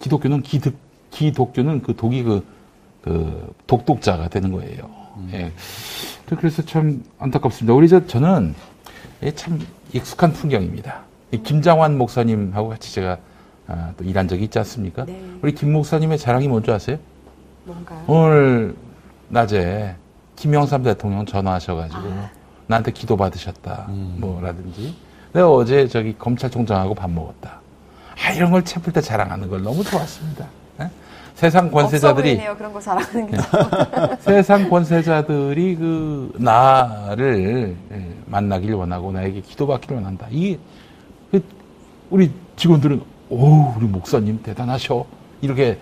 [0.00, 0.76] 기독교는 기득,
[1.10, 2.44] 기독교는 그 독이 그,
[3.02, 4.90] 그 독독자가 되는 거예요.
[5.16, 5.30] 음.
[5.32, 5.52] 예.
[6.26, 7.74] 그래서 참 안타깝습니다.
[7.74, 8.54] 우리 저, 저는
[9.34, 9.60] 참
[9.92, 11.02] 익숙한 풍경입니다.
[11.42, 13.18] 김장환 목사님하고 같이 제가
[13.70, 15.04] 아, 또 일한 적이 있지 않습니까?
[15.04, 15.22] 네.
[15.42, 16.98] 우리 김 목사님의 자랑이 뭔지 아세요?
[17.64, 18.02] 뭔가요?
[18.08, 18.74] 오늘
[19.28, 19.94] 낮에
[20.34, 22.30] 김영삼 대통령 전화하셔가지고 아.
[22.66, 23.86] 나한테 기도 받으셨다.
[23.90, 24.16] 음.
[24.18, 24.94] 뭐라든지
[25.32, 27.60] 내가 어제 저기 검찰총장하고 밥 먹었다.
[28.24, 30.46] 아, 이런 걸 채플 때 자랑하는 걸 너무 좋았습니다.
[30.78, 30.90] 네?
[31.34, 33.36] 세상 권세자들이 없어 그런 거 자랑하는 게
[34.20, 40.26] 세상 권세자들이 그 나를 예, 만나길 원하고 나에게 기도받기를 원한다.
[40.30, 40.58] 이게
[41.30, 41.42] 그
[42.10, 45.06] 우리 직원들은 오 우리 목사님 대단하셔
[45.40, 45.78] 이렇게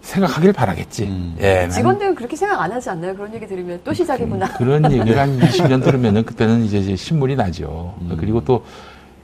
[0.00, 1.04] 생각하길 바라겠지.
[1.04, 1.36] 음.
[1.40, 3.14] 예, 직원들은 그렇게 생각 안 하지 않나요?
[3.14, 4.46] 그런 얘기 들으면 또 시작이구나.
[4.46, 7.94] 음, 그런 얘기를 한 20년 들으면은 그때는 이제 신물이 나죠.
[8.02, 8.16] 음.
[8.18, 8.64] 그리고 또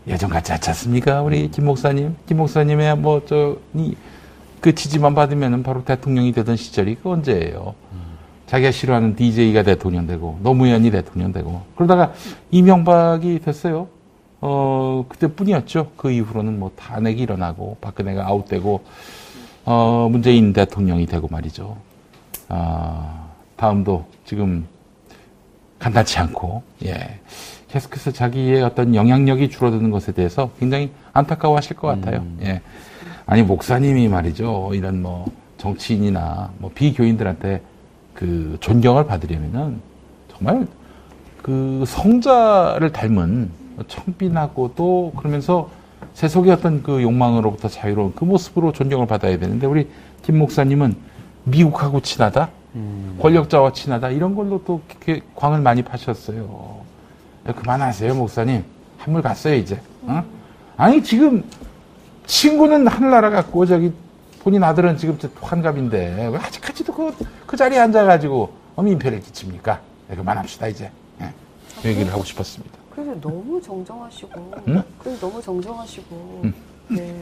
[0.07, 1.22] 예전 같지 않지 않습니까?
[1.22, 3.57] 우리 김 목사님, 김 목사님의 뭐, 저,
[4.61, 7.74] 그 지지만 받으면은 바로 대통령이 되던 시절이 그 언제예요?
[7.92, 8.00] 음.
[8.46, 12.12] 자기가 싫어하는 DJ가 대통령 되고, 노무현이 대통령 되고, 그러다가
[12.50, 13.88] 이명박이 됐어요.
[14.40, 15.92] 어, 그때뿐이었죠.
[15.96, 18.83] 그 이후로는 뭐 탄핵이 일어나고, 박근혜가 아웃되고,
[19.66, 21.76] 어, 문재인 대통령이 되고 말이죠.
[22.48, 23.26] 아,
[23.57, 24.66] 다음도 지금
[25.79, 27.20] 간단치 않고, 예.
[27.68, 32.20] 계속해서 자기의 어떤 영향력이 줄어드는 것에 대해서 굉장히 안타까워 하실 것 같아요.
[32.20, 32.38] 음.
[32.42, 32.62] 예.
[33.26, 34.70] 아니, 목사님이 말이죠.
[34.74, 37.61] 이런 뭐 정치인이나 뭐 비교인들한테
[38.14, 39.81] 그 존경을 받으려면은
[40.33, 40.66] 정말
[41.42, 45.71] 그 성자를 닮은 청빈하고 또 그러면서
[46.14, 49.88] 세속의 어떤 그 욕망으로부터 자유로운 그 모습으로 존경을 받아야 되는데 우리
[50.23, 50.97] 김 목사님은
[51.45, 53.19] 미국하고 친하다, 음.
[53.21, 56.81] 권력자와 친하다 이런 걸로 또 이렇게 광을 많이 파셨어요.
[57.45, 58.64] 그만하세요 목사님.
[58.99, 59.81] 한물 갔어요 이제.
[60.03, 60.23] 어?
[60.77, 61.43] 아니 지금
[62.27, 63.93] 친구는 하늘나라 같고 저기
[64.40, 67.14] 본인 아들은 지금 환갑인데 왜 아직까지도 그,
[67.47, 69.81] 그 자리에 앉아가지고 어민폐를 끼칩니까?
[70.09, 70.90] 네, 그만합시다 이제.
[71.19, 71.33] 네.
[71.83, 72.80] 그 얘기를 하고 싶었습니다.
[73.01, 74.83] 그래서 너무 정정하시고, 응?
[74.99, 76.55] 그래서 너무 정정하시고, 응.
[76.89, 77.17] 네.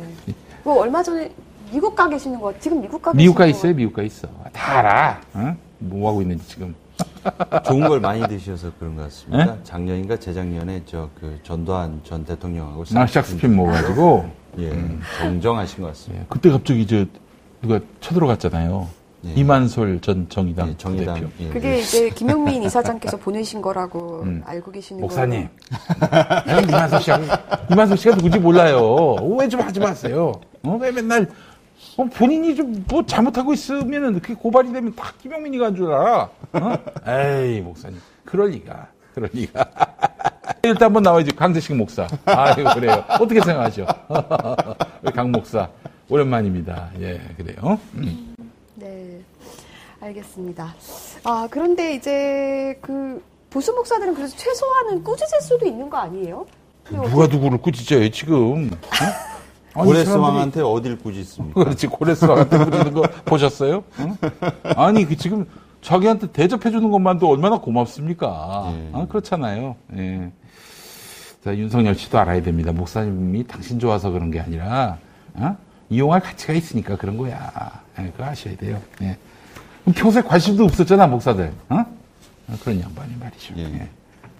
[0.64, 1.30] 뭐 얼마 전에
[1.70, 4.26] 미국 가 계시는 거 지금 미국 가 미국 가 있어요, 미국 가 있어.
[4.52, 5.20] 다 알아.
[5.36, 5.56] 응?
[5.78, 6.74] 뭐 하고 있는지 지금.
[7.64, 9.44] 좋은 걸 많이 드셔서 그런 것 같습니다.
[9.54, 9.60] 네?
[9.62, 15.00] 작년인가 재작년에 저 그 전두환 전 대통령하고 아, 샥스핀 먹어가지고 예 음.
[15.18, 16.24] 정정하신 것 같습니다.
[16.24, 17.04] 예, 그때 갑자기 저
[17.62, 18.88] 누가 쳐들어갔잖아요.
[19.24, 19.32] 예.
[19.34, 21.28] 이만솔 전 정의당, 예, 정의당 대표.
[21.40, 24.42] 예, 그게 이제 김용민 이사장께서 보내신 거라고 음.
[24.46, 25.48] 알고 계시는 목사님.
[26.68, 27.20] 이만솔 씨가
[27.70, 29.16] 이만솔 씨가 누군지 몰라요.
[29.20, 30.32] 오해 좀 하지 마세요.
[30.62, 30.78] 어?
[30.80, 31.28] 왜 맨날
[31.96, 36.28] 어, 본인이 좀 뭐 잘못하고 있으면은 그게 고발이 되면 다 김용민이가 한 줄 알아.
[36.52, 36.78] 어?
[37.10, 39.66] 에이 목사님, 그럴 리가, 그럴 리가.
[40.62, 42.06] 일단 한번 나와야지 강재식 목사.
[42.24, 43.04] 아이고 그래요.
[43.08, 43.86] 어떻게 생각하죠?
[45.14, 45.68] 강 목사
[46.08, 46.90] 오랜만입니다.
[47.00, 47.78] 예, 그래요.
[47.94, 48.27] 음.
[50.08, 50.74] 네, 알겠습니다.
[51.24, 56.46] 아 그런데 이제 그 보수 목사들은 그래서 최소한은 꾸짖을 수도 있는 거 아니에요?
[56.84, 58.70] 누가 누구를 꾸짖어요 지금?
[59.74, 59.82] 어?
[59.84, 61.62] 고레스왕한테 어딜 꾸짖습니까?
[61.62, 63.84] 그렇지, 고레스왕한테 꾸짖는 거 보셨어요?
[64.00, 64.16] 응?
[64.76, 65.46] 아니, 그 지금
[65.82, 68.72] 자기한테 대접해주는 것만도 얼마나 고맙습니까?
[68.74, 68.90] 예.
[68.92, 69.76] 아, 그렇잖아요.
[69.96, 70.32] 예.
[71.44, 72.72] 자, 윤석열 씨도 알아야 됩니다.
[72.72, 74.98] 목사님이 당신 좋아서 그런 게 아니라,
[75.34, 75.56] 어?
[75.90, 77.52] 이용할 가치가 있으니까 그런 거야.
[78.00, 78.80] 예, 그거 아셔야 돼요.
[79.02, 79.16] 예.
[79.92, 81.52] 평소에 관심도 없었잖아, 목사들.
[81.68, 81.76] 어?
[81.76, 83.54] 아, 그런 양반이 말이죠.
[83.58, 83.62] 예.
[83.62, 83.88] 예.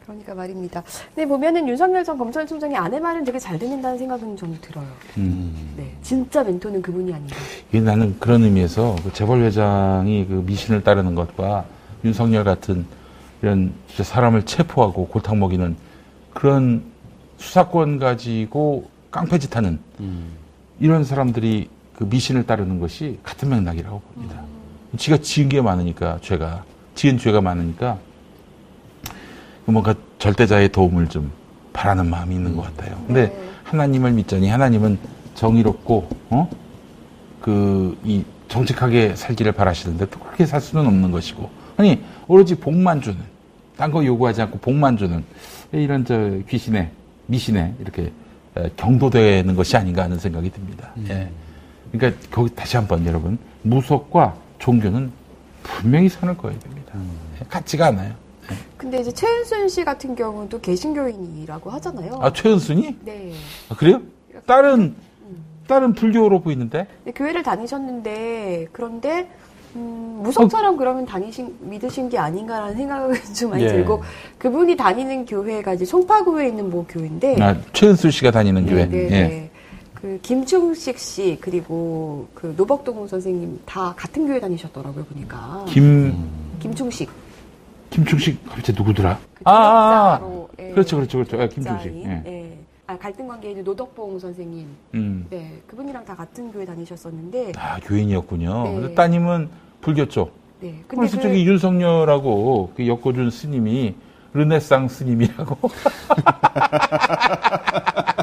[0.08, 0.82] 그러니까 말입니다.
[1.14, 4.87] 근데 보면은 윤석열 전 검찰총장이 아내 말은 되게 잘 듣는다는 생각은 좀 들어요.
[5.18, 5.74] 음.
[5.76, 7.37] 네, 진짜 멘토는 그분이 아닌가.
[7.72, 11.66] 이 나는 그런 의미에서 그 재벌 회장이 그 미신을 따르는 것과
[12.04, 12.87] 윤석열 같은
[13.42, 15.76] 이런 진짜 사람을 체포하고 골탕 먹이는
[16.32, 16.84] 그런
[17.37, 20.32] 수사권 가지고 깡패짓하는 음.
[20.80, 24.40] 이런 사람들이 그 미신을 따르는 것이 같은 맥락이라고 봅니다.
[24.40, 24.57] 음.
[24.96, 27.98] 지가 지은 게 많으니까 죄가 지은 죄가 많으니까
[29.66, 31.31] 뭔가 절대자의 도움을 좀
[31.72, 32.96] 바라는 마음이 있는 것 같아요.
[33.07, 33.51] 근데 네.
[33.64, 34.98] 하나님을 믿자니 하나님은
[35.35, 36.51] 정의롭고 어?
[37.40, 43.18] 그이 정직하게 살기를 바라시는데 또 그렇게 살 수는 없는 것이고 아니 오로지 복만 주는
[43.77, 45.22] 딴 거 요구하지 않고 복만 주는
[45.70, 46.90] 이런 저 귀신의
[47.27, 48.11] 미신에 이렇게
[48.77, 50.90] 경도되는 것이 아닌가 하는 생각이 듭니다.
[50.96, 51.07] 음.
[51.11, 51.31] 예.
[51.92, 55.10] 그러니까 거기 다시 한번 여러분 무속과 종교는
[55.62, 56.92] 분명히 선을 그어야 됩니다.
[56.94, 57.10] 음.
[57.48, 58.12] 같지가 않아요.
[58.76, 62.18] 근데 이제 최은순 씨 같은 경우도 개신교인이라고 하잖아요.
[62.20, 62.96] 아, 최은순이?
[63.04, 63.32] 네.
[63.68, 64.00] 아, 그래요?
[64.46, 65.44] 딸은, 음.
[65.66, 66.86] 딸은 불교로 보이는데?
[67.04, 69.30] 네, 교회를 다니셨는데, 그런데,
[69.76, 70.78] 음, 무속처럼 어.
[70.78, 73.68] 그러면 다니신, 믿으신 게 아닌가라는 생각은 좀 많이 예.
[73.68, 74.02] 들고,
[74.38, 77.42] 그분이 다니는 교회가 이제 송파구에 있는 뭐 교회인데.
[77.42, 78.86] 아, 최은순 씨가 다니는 네, 교회?
[78.86, 79.50] 네, 예.
[80.00, 80.00] 네.
[80.00, 86.14] 그 김충식 씨 그리고 그 노벅동 선생님 다 같은 교회 다니셨더라고요 보니까 김
[86.61, 87.11] 김충식
[87.90, 89.18] 김충식 갑자기 누구더라?
[89.34, 90.46] 그 아, 아, 아.
[90.58, 90.70] 예.
[90.70, 91.40] 그렇죠, 그렇죠, 그렇죠.
[91.40, 91.94] 아, 김충식.
[91.94, 92.22] 예.
[92.26, 92.58] 예.
[92.87, 94.66] 아, 갈등 관계에 있는 노덕봉 선생님.
[94.94, 95.26] 음.
[95.30, 97.52] 네, 그분이랑 다 같은 교회 다니셨었는데.
[97.56, 98.80] 아, 교인이었군요.
[98.80, 98.94] 네.
[98.94, 99.48] 따님은
[99.80, 100.32] 불교 쪽.
[100.61, 100.82] 네.
[100.87, 101.22] 근데 그래서 그...
[101.22, 103.94] 저기 윤석열하고 그 엮어준 스님이
[104.32, 105.68] 르네상 스님이라고.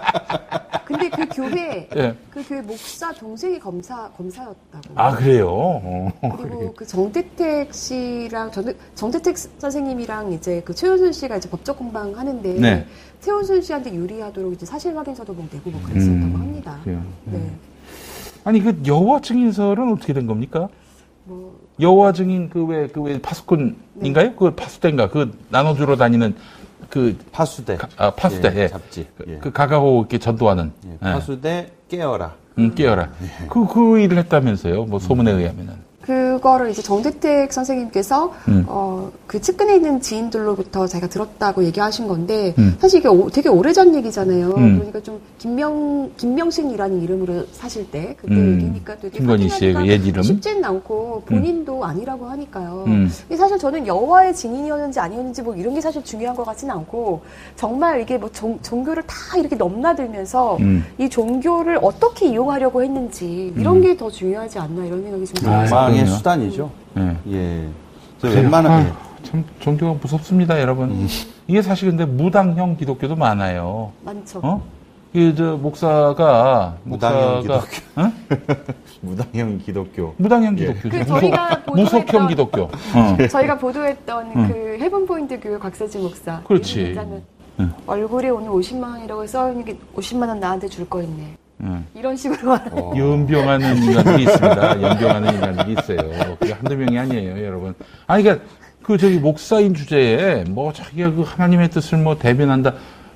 [1.10, 2.16] 그 교회 예.
[2.30, 4.94] 그 교회 목사 동생이 검사 검사였다고.
[4.96, 5.48] 아 그래요.
[5.50, 6.72] 어, 그리고 그래.
[6.76, 8.66] 그 정대택 씨랑 정,
[8.96, 12.86] 정대택 선생님이랑 이제 그 최은순 씨가 이제 법적 공방 하는데 네.
[13.22, 16.80] 최은순 씨한테 유리하도록 이제 사실 확인서도 뭐 내고 뭐 그랬었다고 음, 합니다.
[16.84, 17.02] 그래요.
[17.26, 17.38] 네.
[17.38, 17.52] 네.
[18.44, 20.70] 아니 그 여호와 증인서는 어떻게 된 겁니까?
[21.24, 24.30] 뭐 여호와 증인 그 왜 그 왜 파수꾼인가요?
[24.30, 24.36] 네.
[24.38, 26.36] 그 파수대인가 그 나눠주러 다니는
[26.90, 27.78] 그 파수대.
[27.98, 28.52] 아, 파수대.
[28.56, 28.68] 예, 예.
[28.68, 29.08] 잡지.
[29.18, 29.38] 그, 예.
[29.38, 30.72] 그 가가호 이렇게 전도하는.
[30.86, 30.98] 예, 예.
[31.00, 32.34] 파수대 깨어라.
[32.60, 33.10] 응, 깨어라.
[33.22, 33.48] 예.
[33.48, 34.86] 그, 그 일을 했다면서요.
[34.86, 35.40] 뭐 소문에 음.
[35.40, 35.74] 의하면은.
[36.06, 38.64] 그거를 이제 정대택 선생님께서 음.
[38.68, 42.78] 어, 그 측근에 있는 지인들로부터 자기가 들었다고 얘기하신 건데 음.
[42.80, 44.50] 사실 이게 오, 되게 오래전 얘기잖아요.
[44.50, 44.76] 음.
[44.76, 48.62] 그러니까 좀 김명 김명신이라는 이름으로 사실 때 그때 음.
[48.62, 51.84] 얘기니까 되게 김건희 씨의 옛 이름 쉽지는 않고 본인도 음.
[51.84, 52.84] 아니라고 하니까요.
[52.86, 53.10] 음.
[53.22, 57.22] 근데 사실 저는 여호와의 증인이었는지 아니었는지 뭐 이런 게 사실 중요한 것 같지는 않고
[57.56, 60.60] 정말 이게 뭐 종, 종교를 다 이렇게 넘나들면서
[61.00, 65.86] 이 종교를 어떻게 이용하려고 했는지 이런 게 더 중요하지 않나 이런 생각이 좀 아, 들어요.
[65.98, 66.72] 방의 수단이죠.
[66.94, 67.18] 네.
[67.32, 67.68] 예.
[68.24, 70.90] 웬만한 아, 참 종교가 무섭습니다, 여러분.
[70.92, 71.08] 음.
[71.48, 73.92] 이게 사실 근데 무당형 기독교도 많아요.
[74.04, 74.40] 많죠.
[74.44, 74.62] 어?
[75.14, 78.02] 이저 목사가 무당형 목사가, 기독교.
[78.02, 78.12] 어?
[79.02, 80.14] 무당형 기독교.
[80.18, 80.74] 무당형 예.
[80.74, 80.90] 기독교.
[80.90, 82.62] 그 저희가 무속형 기독교.
[82.64, 82.70] 어.
[83.30, 84.48] 저희가 보도했던 음.
[84.50, 86.42] 그 헤븐 포인트 교회 곽세진 목사.
[86.44, 86.98] 그렇지.
[87.62, 87.72] 응.
[87.88, 91.38] 얼굴에 오늘 50만 원이라고 써 있는 게 50만 원 나한테 줄 거 있네.
[91.62, 91.86] 응.
[91.96, 92.94] 이런 식으로 어.
[92.96, 94.82] 연병하는 인간들이 있습니다.
[94.82, 96.38] 염병하는 인간들이 있어요.
[96.40, 97.74] 그게 한두 명이 아니에요, 여러분.
[98.08, 98.46] 아니, 그러니까
[98.84, 102.74] 그 저기 목사인 주제에 뭐 자기가 그 하나님의 뜻을 뭐 대변한다.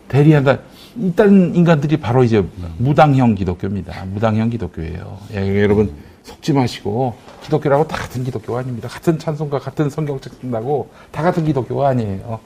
[0.08, 0.60] 대리한다.
[0.98, 2.44] 일단 인간들이 바로 이제
[2.78, 4.06] 무당형 기독교입니다.
[4.06, 5.20] 무당형 기독교예요.
[5.34, 8.88] 예, 여러분 속지 마시고 기독교라고 다 같은 기독교가 아닙니다.
[8.88, 12.40] 같은 찬송가 같은 성경책 쓴다고 다 같은 기독교가 아니에요.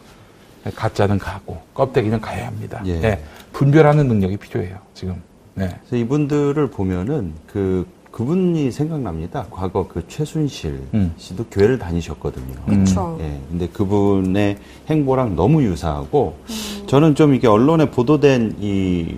[0.75, 2.81] 가짜는 가고 껍데기는 가야 합니다.
[2.85, 3.01] 예.
[3.03, 4.77] 예, 분별하는 능력이 필요해요.
[4.93, 5.21] 지금.
[5.55, 5.69] 네.
[5.81, 9.47] 그래서 이분들을 보면은 그 그분이 생각납니다.
[9.49, 11.13] 과거 그 최순실 음.
[11.17, 12.53] 씨도 교회를 다니셨거든요.
[12.67, 13.17] 그렇죠.
[13.19, 13.39] 예.
[13.49, 16.87] 근데 그분의 행보랑 너무 유사하고 음.
[16.87, 19.15] 저는 좀 이게 언론에 보도된 이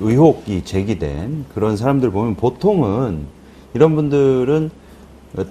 [0.00, 3.26] 의혹이 제기된 그런 사람들 보면 보통은
[3.74, 4.70] 이런 분들은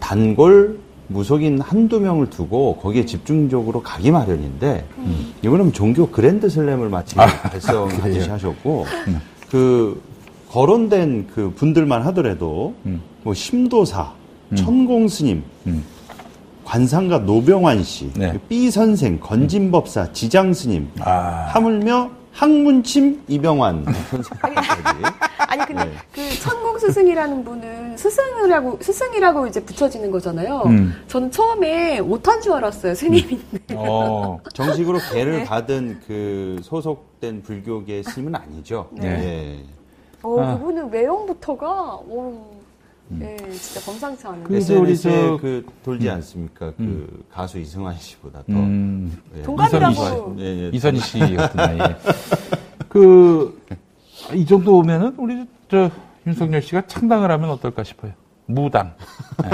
[0.01, 5.33] 단골 무속인 한두 명을 두고 거기에 집중적으로 가기 마련인데 음.
[5.43, 9.21] 이거는 종교 그랜드 슬램을 마치 아, 달성하듯이 하셨고 음.
[9.49, 10.01] 그
[10.49, 13.01] 거론된 그 분들만 하더라도 음.
[13.23, 14.11] 뭐 심도사,
[14.51, 14.55] 음.
[14.55, 15.83] 천공 스님, 음.
[16.63, 18.39] 관상가 노병한 씨, 네.
[18.49, 21.47] 삐 선생, 건진법사, 지장 스님, 아.
[21.49, 23.85] 하물며 항문침 이병환.
[25.47, 25.91] 아니 근데 네.
[26.11, 30.63] 그 천공 스승이라는 분은 스승이라고 스승이라고 이제 붙여지는 거잖아요.
[30.65, 30.93] 음.
[31.07, 33.75] 저는 처음에 오탄 줄 알았어요 스님인데.
[33.75, 34.37] 어.
[34.53, 35.43] 정식으로 계를 네.
[35.45, 38.89] 받은 그 소속된 불교계 스님은 아니죠.
[38.91, 39.09] 네.
[39.17, 39.65] 네.
[40.21, 40.57] 어, 아.
[40.57, 42.54] 그분은 외형부터가 오,
[43.11, 43.19] 음.
[43.21, 44.43] 예, 진짜 범상치 않은.
[44.43, 46.13] 그래서 우리 저그 돌지 음.
[46.15, 46.71] 않습니까?
[46.71, 47.23] 그 음.
[47.31, 49.21] 가수 이승환 씨보다 더 음.
[49.37, 49.41] 예.
[49.43, 50.35] 동갑이라고.
[50.39, 51.95] 예, 예, 이선희 씨 같은 나이.
[52.89, 55.89] 그이 정도 오면은 우리 저
[56.25, 58.11] 윤석열 씨가 창당을 하면 어떨까 싶어요.
[58.47, 58.93] 무당.
[59.43, 59.49] 네,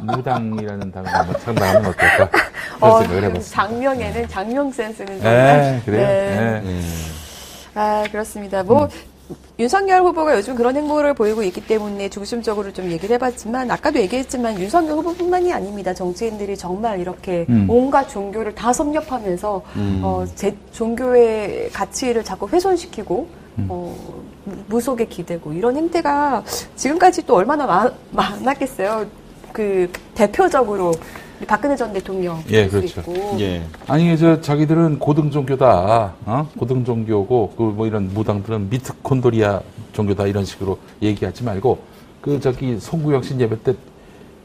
[0.00, 0.58] 무당.
[0.60, 2.30] 이라는 당을 한번 창당하면 어떨까?
[2.76, 3.50] 그런 어, 생각을 해봤습니다.
[3.50, 5.32] 장명에는 장명 센스는 정말.
[5.32, 6.06] 네, 그래요.
[6.06, 6.60] 네.
[6.62, 6.80] 네.
[7.74, 8.62] 아, 그렇습니다.
[8.62, 8.88] 뭐, 음.
[9.60, 14.96] 윤석열 후보가 요즘 그런 행보를 보이고 있기 때문에 중심적으로 좀 얘기를 해봤지만 아까도 얘기했지만 윤석열
[14.96, 15.92] 후보뿐만이 아닙니다.
[15.92, 17.66] 정치인들이 정말 이렇게 음.
[17.68, 20.00] 온갖 종교를 다 섭렵하면서 음.
[20.02, 23.66] 어, 제 종교의 가치를 자꾸 훼손시키고 음.
[23.68, 23.94] 어,
[24.68, 26.42] 무속에 기대고 이런 행태가
[26.76, 29.04] 지금까지 또 얼마나 많, 많았겠어요.
[29.52, 30.92] 그 대표적으로
[31.46, 33.00] 박근혜 전 대통령 예, 그렇죠.
[33.00, 33.36] 있고.
[33.40, 33.62] 예.
[33.86, 36.14] 아니 저 자기들은 고등 종교다.
[36.26, 36.48] 어?
[36.58, 39.60] 고등 종교고 그 뭐 이런 무당들은 미트콘도리아
[39.92, 41.78] 종교다 이런 식으로 얘기하지 말고
[42.20, 43.74] 그 저기 송구영 씨 예배 때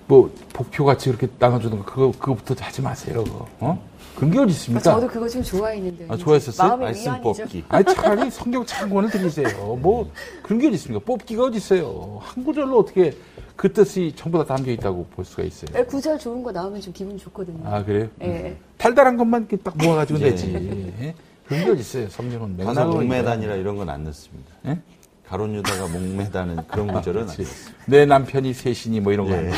[0.07, 3.23] 뭐 복표 같이 그렇게 나눠주는 거 그거 그거부터 하지 마세요.
[3.59, 3.79] 어?
[4.15, 4.81] 그런 게 어디 있습니까?
[4.81, 6.05] 저도 그거 지금 좋아했는데.
[6.09, 6.67] 아, 좋아했었어요?
[6.69, 7.63] 마음의 말씀 뽑기.
[7.69, 9.75] 아니, 차라리 성경 창고는 드리세요.
[9.75, 10.09] 뭐,
[10.41, 11.03] 그런 게 어디 있습니까?
[11.05, 12.19] 뽑기가 어디 있어요?
[12.21, 13.13] 한 구절로 어떻게
[13.55, 15.67] 그 뜻이 전부 다 담겨 있다고 볼 수가 있어요.
[15.73, 17.59] 네, 구절 좋은 거 나오면 좀 기분 좋거든요.
[17.65, 18.07] 아 그래요?
[18.19, 18.57] 네.
[18.77, 20.29] 달달한 것만 딱 모아가지고 예.
[20.31, 20.53] 내지.
[21.01, 21.15] 예.
[21.47, 22.09] 그런 게 어디 있어요?
[22.09, 24.51] 성경은 맨날 목매단이라 이런 건 안 넣습니다.
[24.67, 24.79] 예?
[25.29, 27.27] 가론 유다가 목매다는 그런 구절은
[27.87, 29.33] 내 남편이 셋이니 뭐 이런 거.
[29.33, 29.51] 예.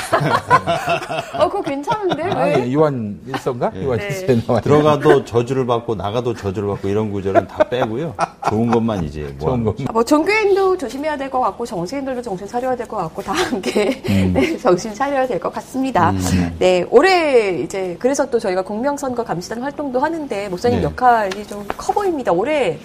[1.37, 2.23] 어, 그거 괜찮은데?
[2.23, 2.65] 아, 왜?
[2.67, 3.71] 예, 요한 일서인가?
[3.75, 3.83] 예.
[3.83, 4.41] 요한 일서에 네.
[4.47, 4.61] 나와.
[4.61, 8.15] 들어가도 저주를 받고 나가도 저주를 받고 이런 구절은 다 빼고요.
[8.49, 9.49] 좋은 것만 이제 뭐.
[9.49, 9.87] 좋은 것만.
[9.91, 14.31] 뭐 종교인도 조심해야 될 것 같고 정치인들도 정신 차려야 될 것 같고 다 함께 음.
[14.39, 16.11] 네, 정신 차려야 될 것 같습니다.
[16.11, 16.55] 음.
[16.59, 20.83] 네, 올해 이제 그래서 또 저희가 공명선거 감시단 활동도 하는데 목사님 네.
[20.85, 22.31] 역할이 좀 커 보입니다.
[22.31, 22.79] 올해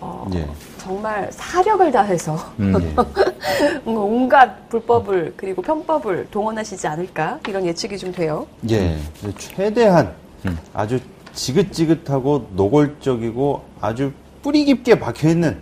[0.00, 0.46] 어, 예.
[0.88, 2.74] 정말 사력을 다해서 음,
[3.86, 3.90] 예.
[3.90, 8.46] 온갖 불법을 그리고 편법을 동원하시지 않을까 이런 예측이 좀 돼요.
[8.68, 8.98] 예,
[9.38, 10.12] 최대한
[10.44, 10.58] 음.
[10.74, 11.00] 아주
[11.32, 15.58] 지긋지긋하고 노골적이고 아주 뿌리 깊게 박혀 있는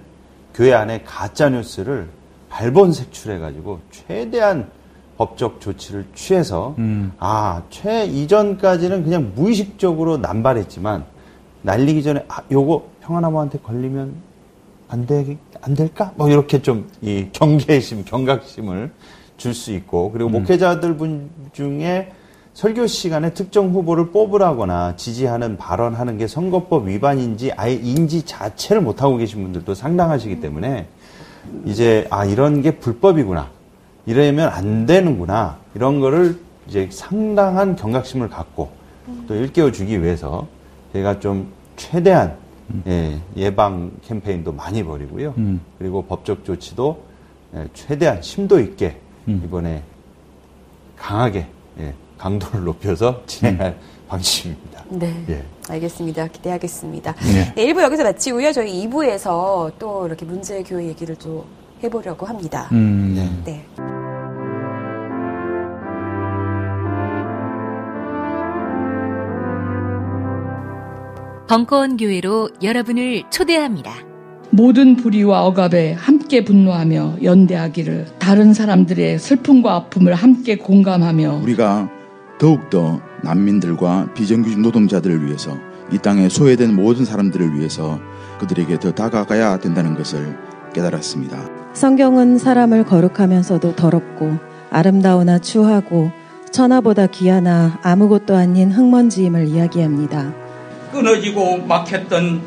[0.54, 2.08] 교회 안에 가짜 뉴스를
[2.50, 4.68] 발본 색출해가지고 최대한
[5.18, 7.12] 법적 조치를 취해서 음.
[7.20, 11.04] 아 최 이전까지는 그냥 무의식적으로 남발했지만
[11.62, 14.31] 날리기 전에 아 요거 평안나무한테 걸리면
[14.92, 16.12] 안, 되, 안 될까?
[16.16, 18.90] 뭐 이렇게 좀 이 경계심, 경각심을
[19.38, 20.32] 줄 수 있고 그리고 음.
[20.32, 22.12] 목회자들 분 중에
[22.54, 29.42] 설교 시간에 특정 후보를 뽑으라거나 지지하는 발언하는 게 선거법 위반인지 아예 인지 자체를 못하고 계신
[29.42, 30.86] 분들도 상당하시기 때문에
[31.64, 33.48] 이제 아 이런 게 불법이구나
[34.04, 38.70] 이러면 안 되는구나 이런 거를 이제 상당한 경각심을 갖고
[39.26, 40.46] 또 일깨워 주기 위해서
[40.92, 42.41] 제가 좀 최대한 음.
[42.86, 45.34] 예, 예방 캠페인도 많이 벌이고요.
[45.38, 45.60] 음.
[45.78, 47.02] 그리고 법적 조치도
[47.54, 48.98] 예, 최대한 심도 있게
[49.28, 49.42] 음.
[49.44, 49.82] 이번에
[50.96, 51.46] 강하게
[51.78, 54.08] 예, 강도를 높여서 진행할 음.
[54.08, 54.84] 방침입니다.
[54.90, 55.24] 네.
[55.28, 55.44] 예.
[55.68, 56.28] 알겠습니다.
[56.28, 57.14] 기대하겠습니다.
[57.14, 57.54] 네.
[57.54, 58.52] 네, 1부 여기서 마치고요.
[58.52, 61.46] 저희 2부에서 또 이렇게 문제 교회 얘기를 또
[61.82, 62.68] 해보려고 합니다.
[62.72, 63.64] 음, 네.
[63.76, 64.01] 네.
[71.48, 73.92] 벙커원 교회로 여러분을 초대합니다.
[74.50, 81.88] 모든 불의와 억압에 함께 분노하며 연대하기를 다른 사람들의 슬픔과 아픔을 함께 공감하며 우리가
[82.38, 85.56] 더욱더 난민들과 비정규직 노동자들을 위해서
[85.90, 87.98] 이 땅에 소외된 모든 사람들을 위해서
[88.40, 90.36] 그들에게 더 다가가야 된다는 것을
[90.74, 91.38] 깨달았습니다.
[91.74, 94.36] 성경은 사람을 거룩하면서도 더럽고
[94.70, 96.10] 아름다우나 추하고
[96.50, 100.41] 천하보다 귀하나 아무것도 아닌 흙먼지임을 이야기합니다.
[100.92, 102.42] 끊어지고 막혔던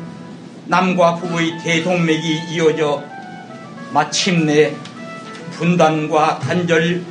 [0.66, 3.02] 남과 북의 대동맥이 이어져
[3.92, 4.74] 마침내
[5.52, 7.02] 분단과 단절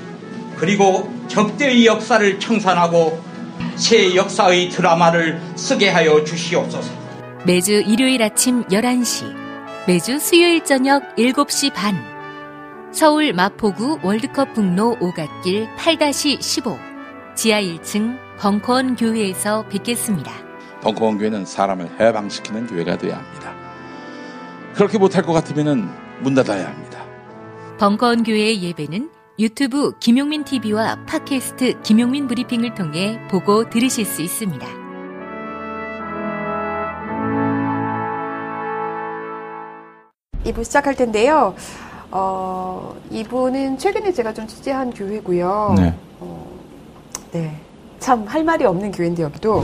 [0.58, 3.22] 그리고 적대의 역사를 청산하고
[3.76, 6.92] 새 역사의 드라마를 쓰게 하여 주시옵소서.
[7.46, 9.34] 매주 일요일 아침 11시,
[9.88, 11.96] 매주 수요일 저녁 7시 반.
[12.92, 16.80] 서울 마포구 월드컵 북로 오갓길 8-15
[17.36, 20.45] 지하 1층 벙커원 교회에서 뵙겠습니다.
[20.86, 23.52] 벙커원 교회는 사람을 해방시키는 교회가 되어야 합니다.
[24.76, 25.90] 그렇게 못할 것 같으면
[26.22, 27.04] 문 닫아야 합니다.
[27.80, 29.10] 벙커원 교회의 예배는
[29.40, 34.66] 유튜브 김용민 TV와 팟캐스트 김용민 브리핑을 통해 보고 들으실 수 있습니다.
[40.46, 41.56] 이부 시작할 텐데요.
[42.12, 45.74] 어, 이분은 최근에 제가 좀 취재한 교회고요.
[45.78, 45.94] 네.
[46.20, 46.48] 어,
[47.32, 47.60] 네.
[48.00, 49.64] 참 할 말이 없는 교회인데 여기도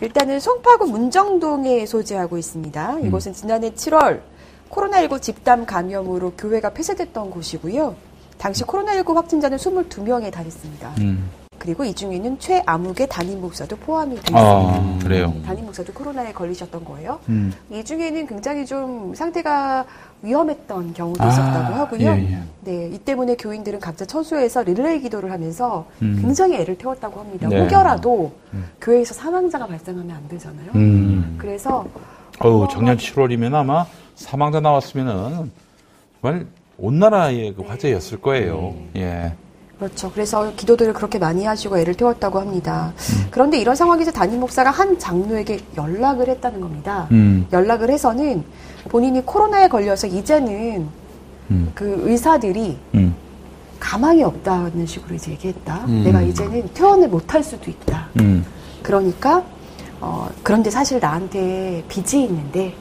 [0.00, 2.94] 일단은 송파구 문정동에 소재하고 있습니다.
[2.94, 3.06] 음.
[3.06, 4.20] 이곳은 지난해 7월
[4.70, 7.96] 코로나19 집단 감염으로 교회가 폐쇄됐던 곳이고요.
[8.36, 10.94] 당시 코로나19 확진자는 22명에 달했습니다.
[10.98, 11.47] 음.
[11.68, 14.40] 그리고 이 중에는 최아무개 담임 목사도 포함이 되어 있습니다.
[14.40, 15.34] 아, 그래요.
[15.44, 17.18] 담임 목사도 코로나에 걸리셨던 거예요.
[17.28, 17.52] 음.
[17.70, 19.84] 이 중에는 굉장히 좀 상태가
[20.22, 22.08] 위험했던 경우도 아, 있었다고 하고요.
[22.08, 22.42] 예, 예.
[22.62, 26.16] 네, 이 때문에 교인들은 각자 처소에서 릴레이 기도를 하면서 음.
[26.22, 27.48] 굉장히 애를 태웠다고 합니다.
[27.48, 27.60] 네.
[27.60, 28.64] 혹여라도 음.
[28.80, 30.70] 교회에서 사망자가 발생하면 안 되잖아요.
[30.74, 31.36] 음.
[31.38, 31.84] 그래서
[32.38, 35.50] 어우, 작년 7월이면 아마 사망자 나왔으면은
[36.22, 36.46] 정말
[36.78, 38.74] 온 나라의 그 화제였을 거예요.
[38.94, 39.02] 네.
[39.02, 39.47] 예.
[39.78, 40.10] 그렇죠.
[40.10, 42.92] 그래서 기도들을 그렇게 많이 하시고 애를 태웠다고 합니다.
[42.96, 43.28] 음.
[43.30, 47.06] 그런데 이런 상황에서 담임 목사가 한 장로에게 연락을 했다는 겁니다.
[47.12, 47.46] 음.
[47.52, 48.42] 연락을 해서는
[48.88, 50.88] 본인이 코로나에 걸려서 이제는
[51.52, 51.70] 음.
[51.74, 53.14] 그 의사들이 음.
[53.78, 55.84] 가망이 없다는 식으로 이제 얘기했다.
[55.86, 56.02] 음.
[56.02, 58.08] 내가 이제는 퇴원을 못할 수도 있다.
[58.18, 58.44] 음.
[58.82, 59.44] 그러니까
[60.00, 62.74] 어, 그런데 사실 나한테 빚이 있는데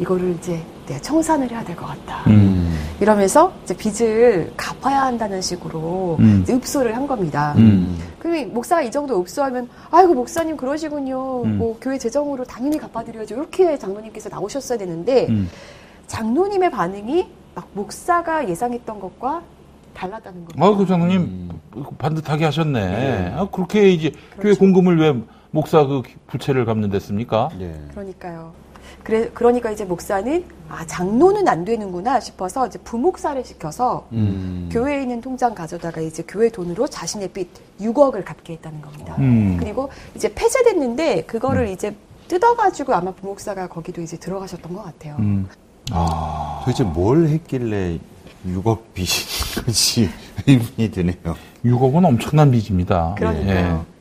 [0.00, 2.24] 이거를 이제 내가 청산을 해야 될 것 같다.
[2.28, 2.78] 음.
[3.00, 6.44] 이러면서 이제 빚을 갚아야 한다는 식으로 음.
[6.48, 7.54] 읍소를 한 겁니다.
[7.56, 7.98] 음.
[8.18, 11.42] 그럼 목사가 이 정도 읍소하면 아이고 목사님 그러시군요.
[11.44, 11.58] 음.
[11.58, 13.34] 뭐 교회 재정으로 당연히 갚아드려야죠.
[13.34, 15.48] 이렇게 장로님께서 나오셨어야 되는데 음.
[16.06, 19.42] 장로님의 반응이 막 목사가 예상했던 것과
[19.94, 20.64] 달랐다는 겁니다.
[20.66, 21.50] 아, 그 장로님 음.
[21.98, 22.80] 반듯하게 하셨네.
[22.80, 23.32] 네.
[23.36, 24.42] 아, 그렇게 이제 그렇죠.
[24.42, 25.14] 교회 공금을 왜
[25.50, 27.48] 목사 그 부채를 갚는 데습니까?
[27.58, 27.74] 네.
[27.92, 28.52] 그러니까요.
[29.04, 34.70] 그래, 그러니까 이제 목사는 아 장로는 안 되는구나 싶어서 이제 부목사를 시켜서 음.
[34.72, 37.48] 교회에 있는 통장 가져다가 이제 교회 돈으로 자신의 빚
[37.80, 39.14] 6억을 갚게 했다는 겁니다.
[39.18, 39.58] 음.
[39.60, 41.72] 그리고 이제 폐쇄됐는데 그거를 음.
[41.72, 41.94] 이제
[42.28, 45.16] 뜯어가지고 아마 부목사가 거기도 이제 들어가셨던 것 같아요.
[45.18, 45.48] 음.
[45.92, 46.62] 아.
[46.64, 47.98] 도대체 뭘 했길래
[48.46, 50.08] 6억 빚이
[50.48, 51.36] 의문이 드네요.
[51.62, 53.14] 6억은 엄청난 빚입니다.
[53.18, 53.86] 그러니까요.
[53.88, 53.93] 예.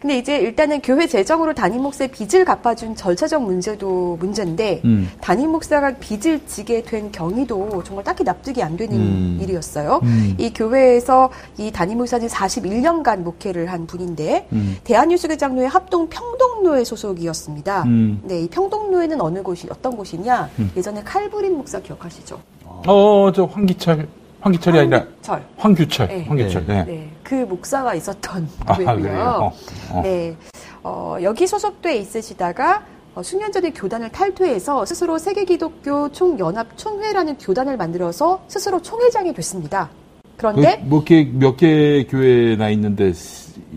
[0.00, 5.10] 근데 이제 일단은 교회 재정으로 담임 목사의 빚을 갚아준 절차적 문제도 문제인데 음.
[5.20, 9.38] 담임 목사가 빚을 지게 된 경위도 정말 딱히 납득이 안 되는 음.
[9.40, 10.00] 일이었어요.
[10.02, 10.34] 음.
[10.38, 14.76] 이 교회에서 이 담임 목사는 41년간 목회를 한 분인데 음.
[14.84, 17.84] 대한뉴스계 장로의 합동 평동로의 소속이었습니다.
[17.84, 18.20] 음.
[18.24, 20.50] 네, 이 평동로에는 어느 곳이 어떤 곳이냐?
[20.58, 20.70] 음.
[20.76, 22.38] 예전에 칼부린 목사 기억하시죠?
[22.86, 24.06] 어, 저 황기철
[24.46, 25.44] 황기철이 아니라 황철.
[25.56, 26.08] 황규철.
[26.08, 26.24] 네.
[26.28, 26.66] 황규철.
[26.66, 26.84] 네.
[26.84, 27.10] 네.
[27.24, 29.20] 그 목사가 있었던 교회고요.
[29.20, 29.52] 아, 어,
[29.90, 30.02] 어.
[30.02, 30.36] 네.
[30.84, 32.84] 어, 여기 소속돼 있으시다가
[33.16, 39.90] 어, 수년 전에 교단을 탈퇴해서 스스로 세계기독교 총연합 총회라는 교단을 만들어서 스스로 총회장이 됐습니다.
[40.36, 43.12] 그런데 그, 뭐몇개 교회나 있는데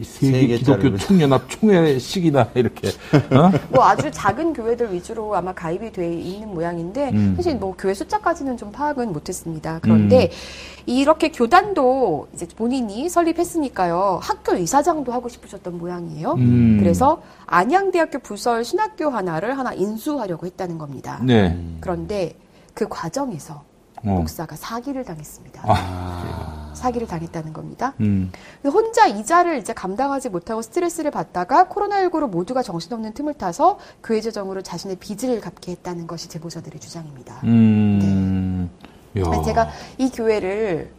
[0.04, 3.52] 세계 기독교 총연합 총회식이나 이렇게 어?
[3.70, 7.34] 뭐 아주 작은 교회들 위주로 아마 가입이 돼 있는 모양인데 음.
[7.36, 9.80] 사실 뭐 교회 숫자까지는 좀 파악은 못했습니다.
[9.82, 10.84] 그런데 음.
[10.86, 16.34] 이렇게 교단도 이제 본인이 설립했으니까요 학교 이사장도 하고 싶으셨던 모양이에요.
[16.34, 16.78] 음.
[16.80, 21.20] 그래서 안양대학교 부설 신학교 하나를 하나 인수하려고 했다는 겁니다.
[21.24, 21.58] 네.
[21.82, 22.36] 그런데
[22.74, 23.64] 그 과정에서
[24.04, 24.10] 어.
[24.10, 25.64] 목사가 사기를 당했습니다.
[25.66, 26.59] 아.
[26.80, 27.94] 사기를 당했다는 겁니다.
[28.00, 28.32] 음.
[28.66, 34.96] 혼자 이자를 이제 감당하지 못하고 스트레스를 받다가 코로나19로 모두가 정신없는 tum을 타서 교회 재정으로 자신의
[34.98, 37.42] 빚을 갚게 했다는 것이 제보자들의 주장입니다.
[37.44, 38.70] 음.
[39.14, 39.22] 네.
[39.44, 40.90] 제가 이 교회를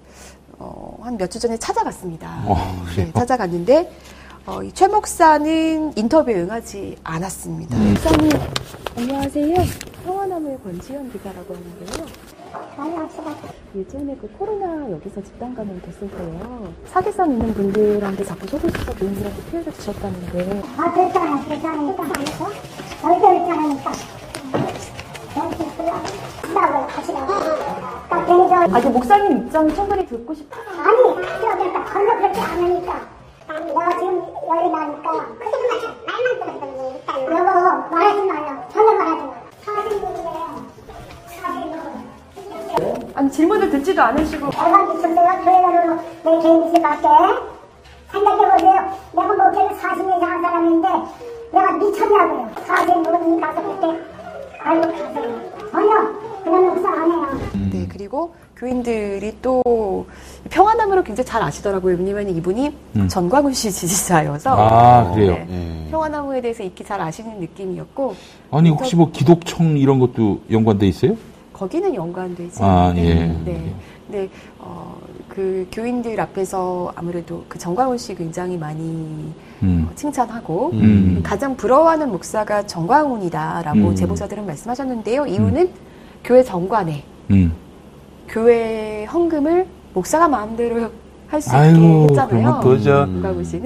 [0.59, 2.43] 어, 한 몇 주 전에 찾아갔습니다.
[2.47, 2.57] 어,
[2.97, 3.91] 네, 찾아갔는데
[4.47, 7.77] 어, 이최 목사는 인터뷰에 응하지 않았습니다.
[7.77, 7.95] 음.
[7.95, 8.31] 목사님,
[8.97, 9.55] 안녕하세요.
[10.05, 12.07] 성화나무의 권지현 기자라고 하는데요.
[13.77, 16.73] 예전에 그 코로나 여기서 집단 감염 됐을 때요.
[16.87, 20.63] 사기성 있는 분들한테 자꾸 소개시켜 교인들한테 피해를 주셨다는데.
[20.77, 21.45] 아, 그랬잖아.
[21.45, 21.95] 그랬잖아.
[23.01, 23.93] 저희도 있잖아니까.
[28.73, 30.57] 아니, 목사님 입장을 충분히 듣고 싶어.
[30.61, 33.01] 아니, 그러니까 전혀 그렇게 안 하니까.
[33.47, 35.13] 아니, 내가 지금 열이 나니까.
[35.13, 37.23] 말만 들었더니, 일단.
[37.23, 37.35] 여보,
[37.95, 38.69] 말하지 말라.
[38.69, 39.35] 전혀 말하지 마.
[39.65, 40.21] 사실인데.
[43.61, 47.09] 질문을 듣지도 않으시고 내가 미쳤 내가 교회로 내 개인 집밖에
[48.11, 48.57] 생각해보세요
[49.13, 50.89] 내가 목회를 40년 한 사람인데
[51.53, 54.01] 내가 미쳤냐고요 40년 가서 그때
[54.59, 55.41] 알고 가세요
[55.71, 57.39] 전혀 그런 목사 안 해요
[57.71, 60.07] 네 그리고 교인들이 또
[60.51, 61.97] 평안함으로 굉장히 잘 아시더라고요.
[61.97, 63.09] 왜냐면 이분이 음.
[63.09, 65.33] 전광훈 씨 지지자여서 아 그래요.
[65.33, 65.47] 네.
[65.49, 65.89] 네.
[65.91, 68.15] 평안나무에 대해서 익히 잘 아시는 느낌이었고
[68.51, 71.17] 아니 혹시 뭐 기독청 이런 것도 연관돼 있어요?
[71.61, 72.59] 거기는 연관되지.
[72.63, 73.27] 아, 예.
[73.45, 73.75] 네.
[74.09, 74.31] 네.
[74.59, 74.97] 어,
[75.29, 78.81] 그 교인들 앞에서 아무래도 그 정광훈 씨 굉장히 많이
[79.63, 79.87] 음.
[79.87, 81.21] 어, 칭찬하고 음.
[81.23, 83.95] 가장 부러워하는 목사가 정광훈이다라고 음.
[83.95, 85.27] 제보자들은 말씀하셨는데요.
[85.27, 85.75] 이유는 음.
[86.25, 87.53] 교회 정관에 음.
[88.27, 90.91] 교회 헌금을 목사가 마음대로
[91.31, 91.59] 할 수 있게
[92.11, 92.61] 했잖아요.
[92.61, 93.09] 그저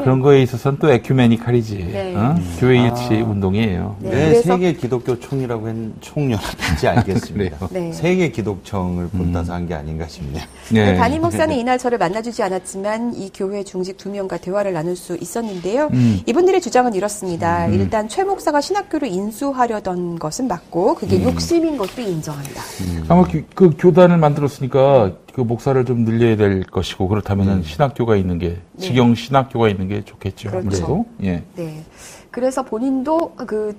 [0.02, 1.76] 그런 거에 있어서는 또 에큐메니칼이지.
[1.92, 2.14] 네.
[2.14, 2.34] 어?
[2.58, 3.24] 교회 일치 아.
[3.24, 3.96] 운동이에요.
[4.00, 7.68] 네, 네 세계 기독교 총이라고 한 총연합인지 알겠습니다.
[7.72, 7.92] 네.
[7.92, 9.56] 세계 기독청을 본따서 음.
[9.56, 10.44] 한게 아닌가 싶네요.
[10.70, 10.92] 네.
[10.92, 10.96] 네.
[10.96, 15.88] 담임 목사는 이날 저를 만나주지 않았지만 이 교회 중직 두 명과 대화를 나눌 수 있었는데요.
[15.92, 16.20] 음.
[16.26, 17.66] 이분들의 주장은 이렇습니다.
[17.66, 17.74] 음.
[17.74, 21.22] 일단 최 목사가 신학교를 인수하려던 것은 맞고 그게 음.
[21.24, 22.62] 욕심인 것도 인정한다.
[22.82, 23.04] 음.
[23.08, 27.62] 아마 그, 그 교단을 만들었으니까 그 목사를 좀 늘려야 될 것이고 그렇다면은 음.
[27.64, 28.80] 신학교가 있는 게 네.
[28.87, 30.51] 직영 신학교가 있는 게 좋겠죠.
[30.53, 31.05] 그렇죠.
[31.24, 31.43] 예.
[31.57, 31.82] 네.
[32.30, 33.76] 그래서 본인도 그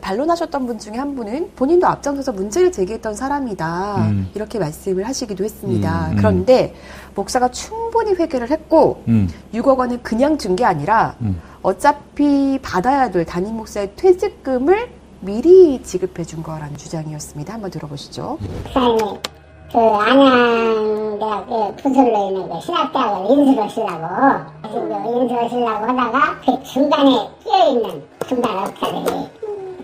[0.00, 4.30] 반론하셨던 분 중에 한 분은 본인도 앞장서서 문제를 제기했던 사람이다 음.
[4.36, 6.06] 이렇게 말씀을 하시기도 했습니다.
[6.08, 6.16] 음, 음.
[6.16, 6.74] 그런데
[7.16, 9.28] 목사가 충분히 회개를 했고 음.
[9.52, 11.40] 6억 원을 그냥 준 게 아니라 음.
[11.62, 14.90] 어차피 받아야 될 담임 목사의 퇴직금을
[15.22, 17.52] 미리 지급해 준 거라는 주장이었습니다.
[17.54, 18.38] 한번 들어보시죠.
[19.70, 29.28] 그 안양대학교 부설로 있는 그 신학대학을 인수하시려고 인수하시려고 하다가 그 중간에 끼어있는 중간 업자들이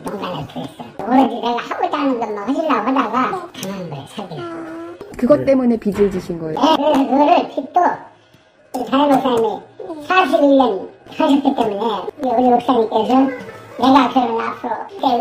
[0.04, 0.88] 농간을 구했어요.
[1.00, 4.42] 오로지 내가 하고자 하는 것만 하시려고 하다가 당한 거예요, 사기를.
[5.18, 6.58] 그것 때문에 빚을 지신 거예요?
[6.58, 7.80] 네, 그래서 그거를 빚도
[8.90, 9.60] 다른 목사님이
[10.08, 13.14] 41년 하셨기 때문에 우리 목사님께서
[13.76, 14.72] 내가 그런 앞으로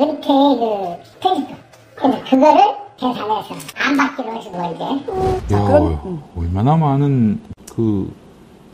[0.02, 1.63] 은퇴 그 퇴직
[1.96, 2.62] 금 그래서 그거를
[2.98, 5.56] 계산해서 안 받기로 하시고 이제.
[5.56, 6.22] 야, 그럼, 음.
[6.36, 7.42] 얼마나 많은
[7.76, 8.14] 그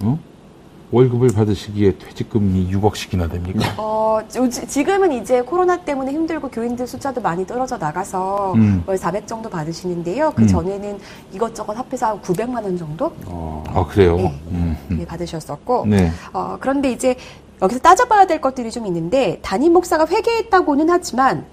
[0.01, 0.17] 어?
[0.91, 3.73] 월급을 받으시기에 퇴직금이 6억씩이나 됩니까?
[3.77, 4.19] 어,
[4.67, 8.83] 지금은 이제 코로나 때문에 힘들고 교인들 숫자도 많이 떨어져 나가서 음.
[8.87, 10.33] 월 400 정도 받으시는데요.
[10.35, 10.47] 그 음.
[10.47, 10.99] 전에는
[11.31, 13.11] 이것저것 합해서 900만 원 정도?
[13.27, 14.17] 어, 아, 그래요?
[14.17, 14.77] 네, 음.
[14.89, 15.85] 네, 받으셨었고.
[15.87, 16.11] 네.
[16.33, 17.15] 어, 그런데 이제
[17.61, 21.45] 여기서 따져봐야 될 것들이 좀 있는데 담임 목사가 회개했다고는 하지만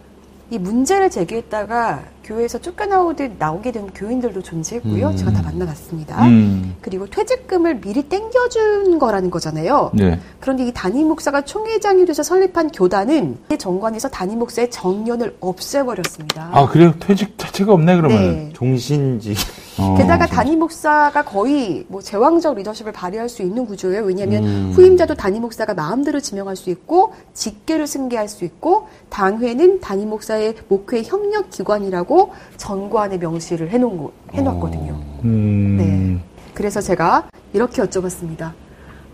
[0.50, 5.08] 이 문제를 제기했다가 교회에서 쫓겨나오듯 나오게 된 교인들도 존재했고요.
[5.08, 5.16] 음.
[5.16, 6.26] 제가 다 만나봤습니다.
[6.26, 6.74] 음.
[6.80, 9.92] 그리고 퇴직금을 미리 땡겨준 거라는 거잖아요.
[9.94, 10.18] 네.
[10.40, 16.50] 그런데 이 담임 목사가 총회장이 돼서 설립한 교단은 정관에서 담임 목사의 정년을 없애버렸습니다.
[16.52, 16.92] 아 그래요?
[16.98, 18.50] 퇴직 자체가 없네 그러면 네.
[18.52, 19.36] 종신직.
[19.78, 24.04] 어, 게다가 담임 목사가 거의 뭐 제왕적 리더십을 발휘할 수 있는 구조예요.
[24.04, 24.72] 왜냐하면 음.
[24.74, 31.02] 후임자도 담임 목사가 마음대로 지명할 수 있고 직계를 승계할 수 있고 당회는 담임 목사의 목회
[31.02, 32.15] 협력 기관이라고
[32.56, 34.92] 전관에 명시를 해놓은 해놨거든요.
[34.92, 35.20] 어.
[35.24, 35.76] 음.
[35.76, 36.24] 네.
[36.54, 38.52] 그래서 제가 이렇게 여쭤봤습니다.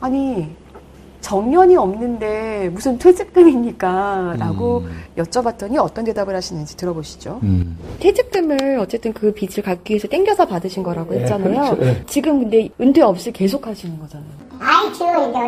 [0.00, 0.48] 아니
[1.20, 4.34] 정년이 없는데 무슨 퇴직금입니까?
[4.38, 5.03] 라고 음.
[5.16, 7.38] 여쭤봤더니 어떤 대답을 하시는지 들어보시죠.
[7.44, 7.78] 음.
[8.00, 11.50] 퇴직금을 어쨌든 그 빚을 갚기 위해서 땡겨서 받으신 거라고 네, 했잖아요.
[11.50, 11.76] 네, 그렇죠.
[11.76, 12.03] 네.
[12.07, 14.28] 지금 근데 은퇴 없이 계속 하시는 거잖아요.
[14.59, 15.38] 아이, 지금 이제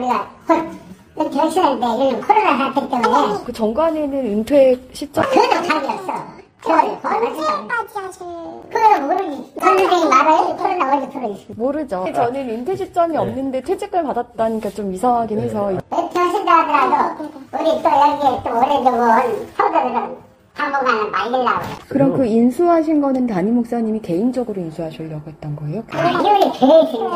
[1.16, 3.44] 우리가 이런 코로나 사태 때문에.
[3.44, 5.24] 그 정관에는 은퇴 시점.
[5.30, 6.43] 그래도 장이었어.
[6.66, 8.26] 언제까지 하실?
[8.70, 9.52] 그걸 모르지.
[9.60, 10.56] 선생님이 말아요.
[10.56, 11.44] 코로나 어디 들어있어.
[11.56, 12.06] 모르죠.
[12.14, 15.70] 저는 은퇴 시점이 없는데 퇴직을 받았다니까 좀 이상하긴 해서.
[15.92, 20.16] 은퇴하신다 하더라도 우리 또 여기에 또 오래되고 온 사우들은
[20.56, 21.60] 당분간은 말리려고.
[21.88, 25.82] 그럼 그 인수하신 거는 담임 목사님이 개인적으로 인수하시려고 했던 거예요?
[25.90, 27.10] 아니, 개인적으로.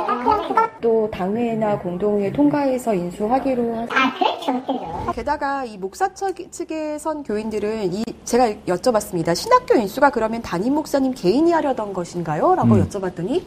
[0.80, 3.89] 또 당회나 공동회 통과해서 인수하기로 하죠.
[3.95, 5.12] 아, 그렇죠, 그렇죠.
[5.12, 9.34] 게다가 이 목사 측에선 교인들은 이 제가 여쭤봤습니다.
[9.34, 12.55] 신학교 인수가 그러면 담임 목사님 개인이 하려던 것인가요?
[12.55, 12.86] 라고 음.
[12.89, 13.43] 여쭤봤더니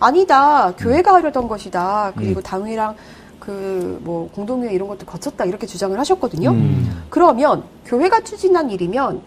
[0.00, 0.72] 아니다.
[0.76, 2.12] 교회가 하려던 것이다.
[2.16, 2.42] 그리고 음.
[2.42, 2.94] 당회랑
[3.40, 6.50] 그 뭐 공동회 이런 것도 거쳤다 이렇게 주장을 하셨거든요.
[6.50, 7.04] 음.
[7.10, 9.20] 그러면 교회가 추진한 일이면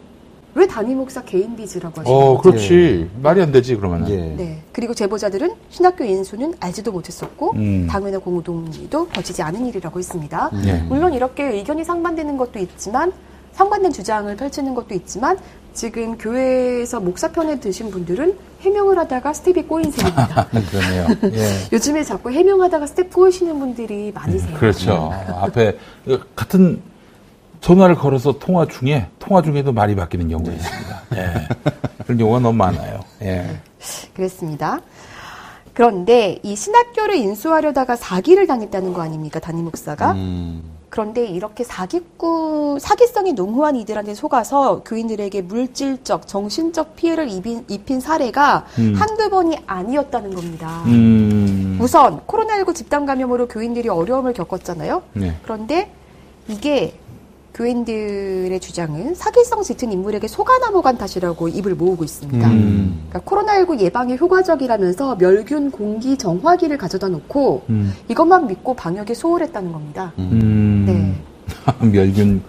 [0.57, 3.07] 왜 담임 목사 개인 빚이라고 하시는 어, 그렇지.
[3.13, 3.21] 네.
[3.21, 4.09] 말이 안 되지, 그러면은.
[4.09, 4.15] 예.
[4.43, 4.63] 네.
[4.73, 7.87] 그리고 제보자들은 신학교 인수는 알지도 못했었고, 음.
[7.87, 10.49] 당연한 공동도 거치지 않은 일이라고 했습니다.
[10.63, 10.83] 네.
[10.89, 13.13] 물론 이렇게 의견이 상반되는 것도 있지만,
[13.51, 15.37] 상반된 주장을 펼치는 것도 있지만,
[15.75, 20.47] 지금 교회에서 목사 편에 드신 분들은 해명을 하다가 스텝이 꼬인 셈입니다.
[20.71, 21.07] 그러네요.
[21.33, 21.67] 예.
[21.71, 24.55] 요즘에 자꾸 해명하다가 스텝 꼬이시는 분들이 많으세요.
[24.55, 25.13] 음, 그렇죠.
[25.27, 25.77] 앞에
[26.35, 26.81] 같은
[27.61, 30.55] 전화를 걸어서 통화 중에 통화 중에도 말이 바뀌는 경우가 네.
[30.57, 31.01] 있습니다.
[31.15, 31.47] 예.
[32.03, 32.99] 그런 경우가 너무 많아요.
[33.21, 33.59] 예.
[34.13, 34.79] 그렇습니다.
[35.73, 40.13] 그런데 이 신학교를 인수하려다가 사기를 당했다는 거 아닙니까 담임 목사가?
[40.13, 40.63] 음.
[40.89, 48.95] 그런데 이렇게 사기꾼 사기성이 농후한 이들한테 속아서 교인들에게 물질적, 정신적 피해를 입힌, 입힌 사례가 음.
[48.97, 50.81] 한두 번이 아니었다는 겁니다.
[50.85, 51.77] 음.
[51.79, 55.03] 우선 코로나19 집단 감염으로 교인들이 어려움을 겪었잖아요.
[55.13, 55.37] 네.
[55.43, 55.91] 그런데
[56.47, 56.97] 이게
[57.57, 62.47] 교인들의 주장은 사기성 짙은 인물에게 속아 넘어간 탓이라고 입을 모으고 있습니다.
[62.47, 63.07] 음.
[63.09, 67.93] 그러니까 코로나19 예방에 효과적이라면서 멸균 공기 정화기를 가져다 놓고 음.
[68.09, 70.13] 이것만 믿고 방역에 소홀했다는 겁니다.
[70.19, 70.83] 음.
[70.85, 71.15] 네.
[71.91, 72.43] 멸균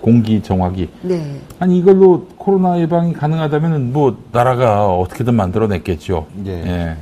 [0.00, 0.88] 공기 정화기.
[1.02, 1.40] 네.
[1.58, 6.26] 아니 이걸로 코로나 예방이 가능하다면 뭐 나라가 어떻게든 만들어냈겠죠.
[6.46, 6.50] 예.
[6.50, 6.96] 예.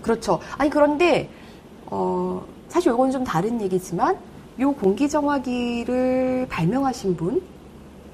[0.00, 0.40] 그렇죠.
[0.56, 1.28] 아니 그런데
[1.86, 4.16] 어 사실 이건 좀 다른 얘기지만
[4.62, 7.42] 요 공기정화기를 발명하신 분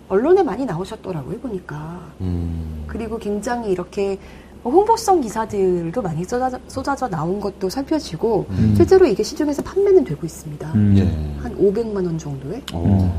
[0.08, 2.00] 언론에 많이 나오셨더라고요 보니까.
[2.22, 2.84] 음.
[2.86, 4.18] 그리고 굉장히 이렇게
[4.64, 8.74] 홍보성 기사들도 많이 쏟아져, 쏟아져 나온 것도 살펴지고 음.
[8.76, 10.72] 실제로 이게 시중에서 판매는 되고 있습니다.
[10.74, 10.94] 음.
[10.96, 11.42] 예.
[11.42, 12.62] 한 500만 원 정도에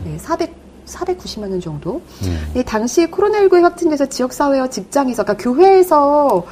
[0.03, 2.01] 네, 400 490만 원 정도.
[2.23, 2.51] 음.
[2.55, 6.43] 네, 당시 코로나19에 확진돼서 지역사회와 직장에서, 그러니까 교회에서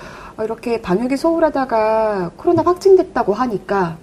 [0.43, 3.97] 이렇게 방역에 소홀하다가 코로나 확진됐다고 하니까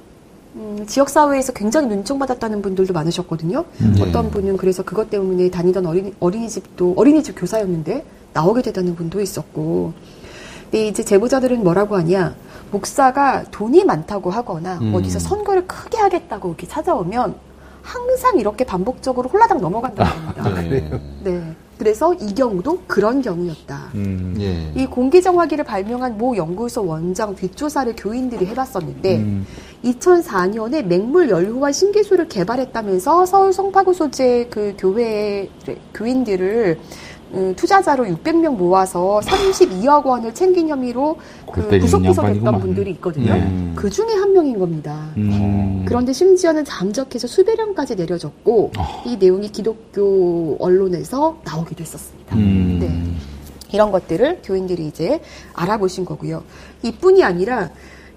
[0.57, 3.65] 음, 지역사회에서 굉장히 눈총받았다는 분들도 많으셨거든요.
[3.81, 4.03] 음, 네.
[4.03, 9.93] 어떤 분은 그래서 그것 때문에 다니던 어린이, 어린이집도, 어린이집 교사였는데 나오게 되다는 분도 있었고.
[10.65, 12.35] 근데 이제 제보자들은 뭐라고 하냐.
[12.71, 14.95] 목사가 돈이 많다고 하거나 음.
[14.95, 17.37] 어디서 선거를 크게 하겠다고 이렇게 찾아오면
[17.83, 20.43] 항상 이렇게 반복적으로 홀라당 넘어간다는 겁니다.
[20.45, 20.91] 아, 네.
[21.23, 21.55] 네.
[21.79, 23.91] 그래서 이 경우도 그런 경우였다.
[23.95, 24.71] 음, 예.
[24.81, 29.47] 이 공기정화기를 발명한 모 연구소 원장 뒷조사를 교인들이 해봤었는데 음.
[29.85, 35.49] 2004년에 맹물 연료와 신기술을 개발했다면서 서울 성파구 소재 그 교회
[35.93, 36.79] 교인들을
[37.35, 41.17] 음, 투자자로 600명 모아서 32억 원을 챙긴 혐의로
[41.53, 43.35] 그 구속 기소됐던 분들이 있거든요.
[43.35, 43.73] 네.
[43.75, 45.11] 그 중에 한 명인 겁니다.
[45.17, 45.85] 음.
[45.87, 49.03] 그런데 심지어는 잠적해서 수배령까지 내려졌고 어.
[49.05, 52.37] 이 내용이 기독교 언론에서 나오기도 했었습니다.
[52.37, 52.79] 음.
[52.81, 53.15] 네.
[53.73, 55.21] 이런 것들을 교인들이 이제
[55.55, 56.45] 알아보신 거고요.
[56.83, 57.71] 이뿐이 아니라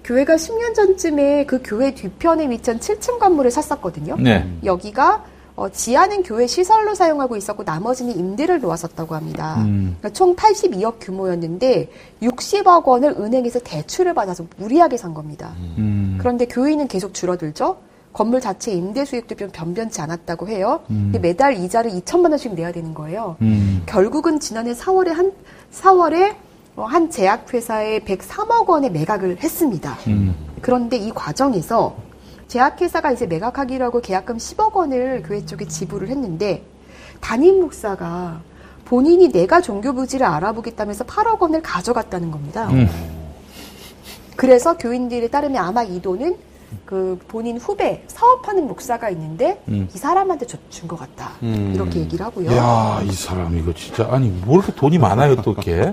[0.04, 4.16] 교회가 10년 전쯤에 그 교회 뒤편에 위치한 7층 건물을 샀었거든요.
[4.18, 4.48] 네.
[4.64, 5.24] 여기가
[5.58, 9.56] 어, 지하는 교회 시설로 사용하고 있었고 나머지는 임대를 놓았었다고 합니다.
[9.58, 9.96] 음.
[9.98, 11.90] 그러니까 총 82억 규모였는데
[12.22, 15.54] 60억 원을 은행에서 대출을 받아서 무리하게 산 겁니다.
[15.78, 16.16] 음.
[16.20, 17.76] 그런데 교인은 계속 줄어들죠.
[18.12, 20.80] 건물 자체 임대 수익도 좀 변변치 않았다고 해요.
[20.90, 21.12] 음.
[21.20, 23.34] 매달 이자를 2천만 원씩 내야 되는 거예요.
[23.42, 23.82] 음.
[23.86, 25.32] 결국은 지난해 4월에 한
[25.72, 26.36] 4월에
[26.76, 29.96] 한 제약회사에 103억 원의 매각을 했습니다.
[30.06, 30.36] 음.
[30.62, 31.96] 그런데 이 과정에서
[32.48, 36.64] 제약회사가 이제 매각하기로 하고 계약금 10억 원을 교회 쪽에 지불을 했는데
[37.20, 38.40] 담임 목사가
[38.86, 42.68] 본인이 내가 종교 부지를 알아보겠다면서 8억 원을 가져갔다는 겁니다.
[42.70, 42.88] 음.
[44.36, 46.36] 그래서 교인들에 따르면 아마 이 돈은
[46.86, 49.88] 그 본인 후배 사업하는 목사가 있는데 음.
[49.94, 51.72] 이 사람한테 준 것 같다 음.
[51.74, 52.50] 이렇게 얘기를 하고요.
[52.56, 55.92] 야, 이 사람 이거 진짜 아니 뭐 이렇게 돈이 많아요 또 이렇게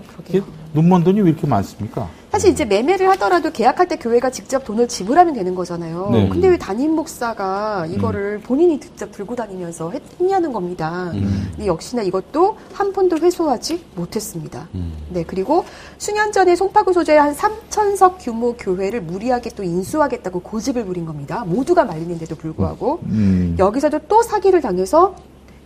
[0.76, 2.10] 눈먼 돈이 왜 이렇게 많습니까?
[2.32, 6.10] 사실 이제 매매를 하더라도 계약할 때 교회가 직접 돈을 지불하면 되는 거잖아요.
[6.12, 6.28] 네.
[6.28, 8.42] 근데 왜 담임 목사가 이거를 음.
[8.42, 11.12] 본인이 직접 들고 다니면서 했냐는 겁니다.
[11.14, 11.48] 음.
[11.52, 14.68] 근데 역시나 이것도 한 푼도 회수하지 못했습니다.
[14.76, 14.92] 음.
[15.12, 15.64] 네, 그리고
[15.98, 21.46] 수년 전에 송파구 소재의 한 3천석 규모 교회를 무리하게 또 인수하겠다고 고집을 부린 겁니다.
[21.46, 23.56] 모두가 말리는데도 불구하고 음.
[23.58, 25.16] 여기서도 또 사기를 당해서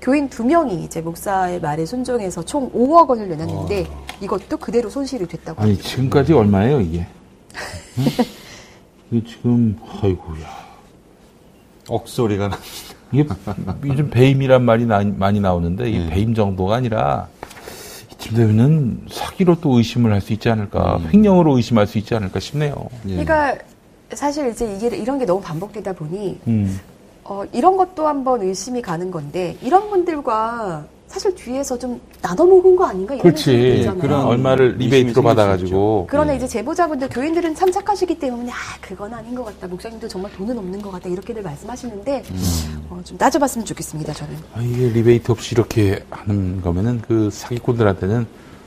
[0.02, 4.06] 교인 두 명이 이제 목사의 말에 순종해서 총 5억 원을 내놨는데 어.
[4.22, 5.62] 이것도 그대로 손실이 됐다고.
[5.62, 7.06] 아니 지금까지 얼마예요 이게?
[7.98, 8.06] 응?
[9.12, 10.70] 이게 지금 아이고야.
[11.90, 12.96] 억소리가 납니다.
[13.12, 13.26] 이게
[13.90, 16.10] 요즘 배임이란 말이 나, 많이 나오는데 이 네.
[16.10, 17.28] 배임 정도가 아니라
[18.14, 21.10] 이쯤 되면은 사기로 또 의심을 할 수 있지 않을까, 음.
[21.14, 22.76] 횡령으로 의심할 수 있지 않을까 싶네요.
[23.08, 23.24] 예.
[23.24, 23.58] 그러니까
[24.14, 26.80] 사실 이제 이게 이런 게 너무 반복되다 보니 음.
[27.30, 32.86] 어, 이런 것도 한번 의심이 가는 건데 이런 분들과 사실 뒤에서 좀 나눠 먹은 거
[32.86, 33.52] 아닌가 이런 그렇지.
[33.52, 36.08] 네, 그런 얼마를 리베이트로 받아가지고.
[36.10, 36.38] 그러나 네.
[36.38, 39.68] 이제 제보자분들 교인들은 참 착하시기 때문에 아 그건 아닌 것 같다.
[39.68, 42.88] 목사님도 정말 돈은 없는 것 같다 이렇게들 말씀하시는데 음.
[42.90, 44.12] 어, 좀 따져봤으면 좋겠습니다.
[44.14, 44.36] 저는.
[44.56, 48.26] 아, 이게 리베이트 없이 이렇게 하는 거면은 그 사기꾼들한테는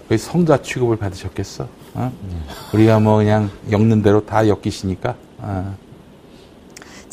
[0.08, 1.64] 거의 성자 취급을 받으셨겠어.
[1.94, 2.12] 어?
[2.22, 2.44] 음.
[2.74, 5.16] 우리가 뭐 그냥 엮는 대로 다 엮이시니까.
[5.38, 5.81] 어.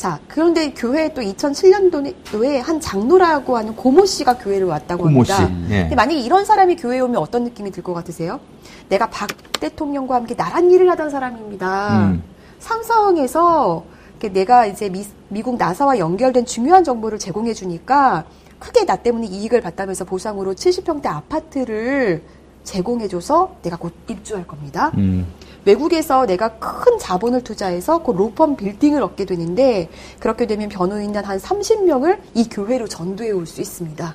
[0.00, 5.36] 자, 그런데 교회에 또 2007년도에 한 장로라고 하는 고모 씨가 교회를 왔다고 고모 합니다.
[5.36, 5.42] 씨.
[5.74, 5.80] 예.
[5.82, 8.40] 근데 만약에 이런 사람이 교회에 오면 어떤 느낌이 들 것 같으세요?
[8.88, 9.28] 내가 박
[9.60, 11.98] 대통령과 함께 나란 일을 하던 사람입니다.
[12.12, 12.22] 음.
[12.60, 13.84] 삼성에서
[14.32, 18.24] 내가 이제 미, 미국 나사와 연결된 중요한 정보를 제공해 주니까
[18.58, 22.22] 크게 나 때문에 이익을 봤다면서 보상으로 70평대 아파트를
[22.64, 24.92] 제공해줘서 내가 곧 입주할 겁니다.
[24.96, 25.26] 음.
[25.64, 29.88] 외국에서 내가 큰 자본을 투자해서 그 로펌 빌딩을 얻게 되는데
[30.18, 34.14] 그렇게 되면 변호인단 한 30명을 이 교회로 전도해 올 수 있습니다.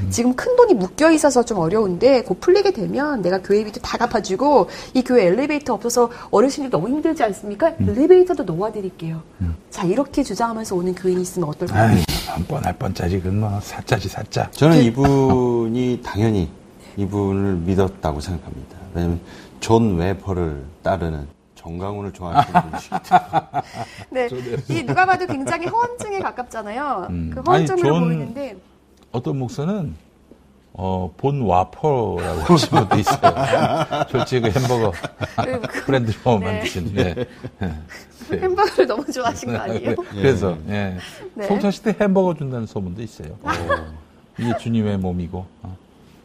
[0.00, 0.06] 음.
[0.10, 5.02] 지금 큰 돈이 묶여 있어서 좀 어려운데 곧 풀리게 되면 내가 교회비도 다 갚아주고 이
[5.02, 7.74] 교회 엘리베이터 없어서 어르신이 너무 힘들지 않습니까?
[7.80, 7.90] 음.
[7.90, 9.20] 엘리베이터도 놓아드릴게요.
[9.42, 9.54] 음.
[9.70, 11.98] 자 이렇게 주장하면서 오는 교인이 있으면 어떨까요?
[12.26, 14.50] 한번할 뻔짜지 그뭐 사짜지 사짜.
[14.52, 16.48] 저는 그 이분이 당연히
[16.96, 18.76] 이분을 믿었다고 생각합니다.
[18.94, 19.20] 왜냐하면
[19.62, 22.96] 존 웨퍼를 따르는 정강훈을 좋아하시는 분이시기
[24.10, 24.28] 네,
[24.68, 27.06] 이 누가 봐도 굉장히 허언증에 가깝잖아요.
[27.08, 27.30] 음.
[27.32, 28.56] 그 허언증으로 보이는데
[29.12, 29.94] 어떤 목사는
[30.74, 33.34] 어, 본 와퍼라고 하시는 분도 있어요.
[34.10, 34.92] 솔직히 그 햄버거
[35.68, 36.46] 그 브랜드 로 네.
[36.46, 36.94] 만드신.
[36.94, 37.14] 네.
[37.60, 37.72] 네.
[38.32, 39.90] 햄버거를 너무 좋아하신 거 아니에요?
[39.90, 39.94] 네.
[40.10, 40.96] 그래서 예.
[41.34, 41.46] 네.
[41.46, 43.38] 성찬식 때 햄버거 준다는 소문도 있어요.
[43.42, 43.48] 오.
[44.38, 45.46] 이게 주님의 몸이고.
[45.62, 45.81] 어.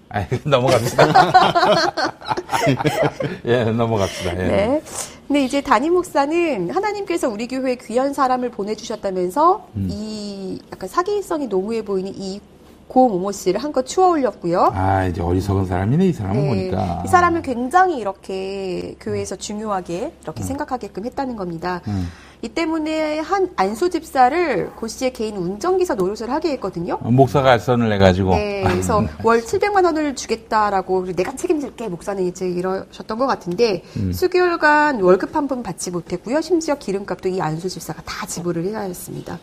[0.10, 1.08] 아, 넘어갑시다.
[3.46, 4.34] 예, 넘어갑시다.
[4.34, 4.48] 예.
[4.48, 4.82] 네.
[5.28, 9.88] 근데 이제 담임 목사는 하나님께서 우리 교회에 귀한 사람을 보내주셨다면서 음.
[9.92, 12.40] 이 약간 사기성이 노무해 보이는 이
[12.88, 14.72] 고 모모 씨를 한껏 추워 올렸고요.
[14.74, 16.48] 아, 이제 어리석은 사람이네, 이 사람은 네.
[16.48, 17.04] 보니까.
[17.06, 20.46] 이 사람을 굉장히 이렇게 교회에서 중요하게 이렇게 음.
[20.46, 21.82] 생각하게끔 했다는 겁니다.
[21.88, 22.08] 음.
[22.44, 26.98] 이 때문에 한 안수 집사를 고 씨의 개인 운전기사 노릇을 하게 했거든요.
[27.02, 28.36] 목사가 알선을 해가지고.
[28.36, 34.14] 네, 그래서 월 700만 원을 주겠다라고 내가 책임질게 목사는 이제 이러셨던 것 같은데 음.
[34.14, 36.42] 수개월간 월급 한번 받지 못했고요.
[36.42, 39.40] 심지어 기름값도 이 안수 집사가 다 지불을 해야 했습니다.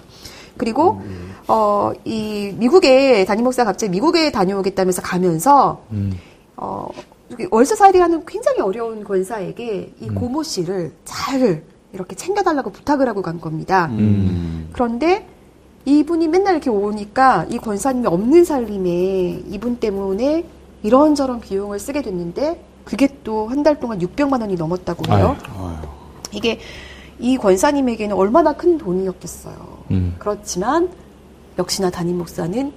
[0.56, 1.30] 그리고 음.
[1.48, 6.12] 어 이 미국에 담임 목사 갑자기 미국에 다녀오겠다면서 가면서 음.
[6.56, 6.88] 어
[7.50, 10.14] 월세살이하는 굉장히 어려운 권사에게 이 음.
[10.14, 13.88] 고모 씨를 잘 이렇게 챙겨달라고 부탁을 하고 간 겁니다.
[13.92, 14.68] 음.
[14.72, 15.26] 그런데
[15.84, 20.44] 이분이 맨날 이렇게 오니까 이 권사님이 없는 살림에 이분 때문에
[20.82, 25.36] 이런저런 비용을 쓰게 됐는데 그게 또 한 달 동안 600만 원이 넘었다고 해요.
[25.46, 25.76] 아유, 아유.
[26.32, 26.58] 이게
[27.18, 29.84] 이 권사님에게는 얼마나 큰 돈이었겠어요.
[29.90, 30.16] 음.
[30.18, 30.88] 그렇지만
[31.58, 32.72] 역시나 담임 목사는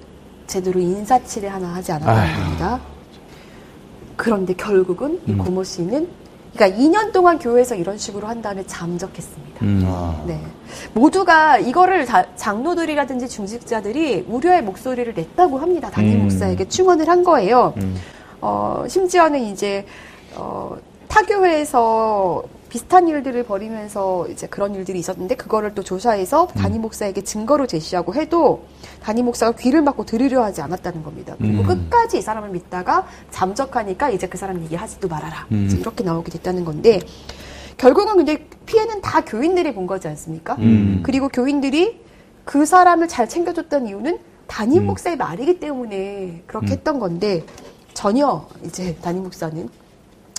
[0.45, 2.79] 제대로 인사치레 하나 하지 않았다는 겁니다.
[4.15, 5.37] 그런데 결국은 이 음.
[5.37, 6.07] 고모 씨는
[6.53, 9.65] 그러니까 2년 동안 교회에서 이런 식으로 한 다음에 잠적했습니다.
[9.65, 9.83] 음.
[9.85, 10.23] 아.
[10.25, 10.41] 네.
[10.93, 15.91] 모두가 이거를 다, 장로들이라든지 중직자들이 우려의 목소리를 냈다고 합니다.
[15.91, 16.21] 담임 음.
[16.23, 17.73] 목사에게 충원을 한 거예요.
[17.77, 17.95] 음.
[18.41, 19.85] 어, 심지어는 이제
[20.35, 20.75] 어,
[21.07, 26.59] 타교회에서 비슷한 일들을 벌이면서 이제 그런 일들이 있었는데 그거를 또 조사해서 음.
[26.59, 28.65] 담임 목사에게 증거로 제시하고 해도
[29.01, 31.35] 담임 목사가 귀를 막고 들으려 하지 않았다는 겁니다.
[31.37, 31.67] 그리고 음.
[31.67, 35.47] 끝까지 이 사람을 믿다가 잠적하니까 이제 그 사람 얘기하지도 말아라.
[35.51, 35.69] 음.
[35.79, 36.99] 이렇게 나오게 됐다는 건데
[37.77, 40.55] 결국은 근데 피해는 다 교인들이 본 거지 않습니까?
[40.55, 41.01] 음.
[41.03, 42.01] 그리고 교인들이
[42.43, 44.87] 그 사람을 잘 챙겨줬던 이유는 담임 음.
[44.87, 46.71] 목사의 말이기 때문에 그렇게 음.
[46.71, 47.43] 했던 건데
[47.93, 49.69] 전혀 이제 담임 목사는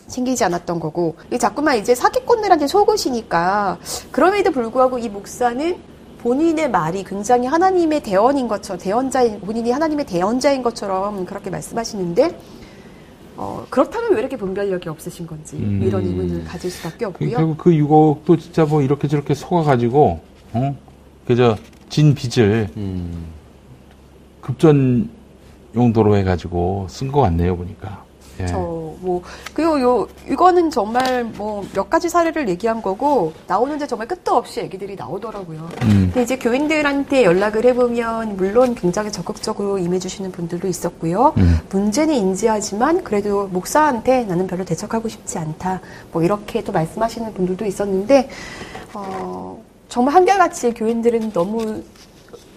[0.08, 3.78] 생기지 않았던 거고 자꾸만 이제 사기꾼들한테 속으시니까
[4.10, 5.76] 그럼에도 불구하고 이 목사는
[6.18, 12.38] 본인의 말이 굉장히 하나님의 대언인 것처럼 대언자인 본인이 하나님의 대언자인 것처럼 그렇게 말씀하시는데
[13.36, 15.80] 어, 그렇다면 왜 이렇게 분별력이 없으신 건지 음.
[15.84, 17.30] 이런 의문을 가질 수밖에 없고요.
[17.30, 20.20] 결국 그 유곡도 진짜 뭐 이렇게 저렇게 속아가지고
[20.54, 20.76] 어
[21.24, 21.56] 그저
[21.88, 23.26] 진 빚을 음.
[24.40, 25.08] 급전
[25.76, 28.07] 용도로 해가지고 쓴 것 같네요 보니까.
[28.40, 28.46] 예.
[28.46, 29.22] 저뭐
[29.54, 34.96] 그리고 요 이거는 정말 뭐 몇 가지 사례를 얘기한 거고 나오는데 정말 끝도 없이 얘기들이
[34.96, 35.68] 나오더라고요.
[35.82, 36.10] 음.
[36.12, 41.34] 근데 이제 교인들한테 연락을 해보면 물론 굉장히 적극적으로 임해주시는 분들도 있었고요.
[41.36, 41.58] 음.
[41.70, 45.80] 문제는 인지하지만 그래도 목사한테 나는 별로 대척하고 싶지 않다.
[46.12, 48.28] 뭐 이렇게 또 말씀하시는 분들도 있었는데
[48.94, 51.82] 어, 정말 한결같이 교인들은 너무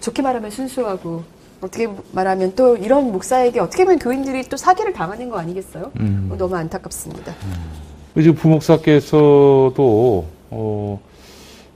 [0.00, 1.22] 좋게 말하면 순수하고
[1.62, 5.92] 어떻게 말하면 또 이런 목사에게 어떻게 보면 교인들이 또 사기를 당하는 거 아니겠어요?
[6.00, 6.24] 음.
[6.28, 7.32] 뭐 너무 안타깝습니다.
[7.44, 8.20] 음.
[8.20, 11.00] 지금 부목사께서도 어,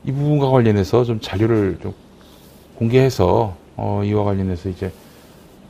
[0.04, 1.94] 이 부분과 관련해서 좀 자료를 좀
[2.74, 4.90] 공개해서 어, 이와 관련해서 이제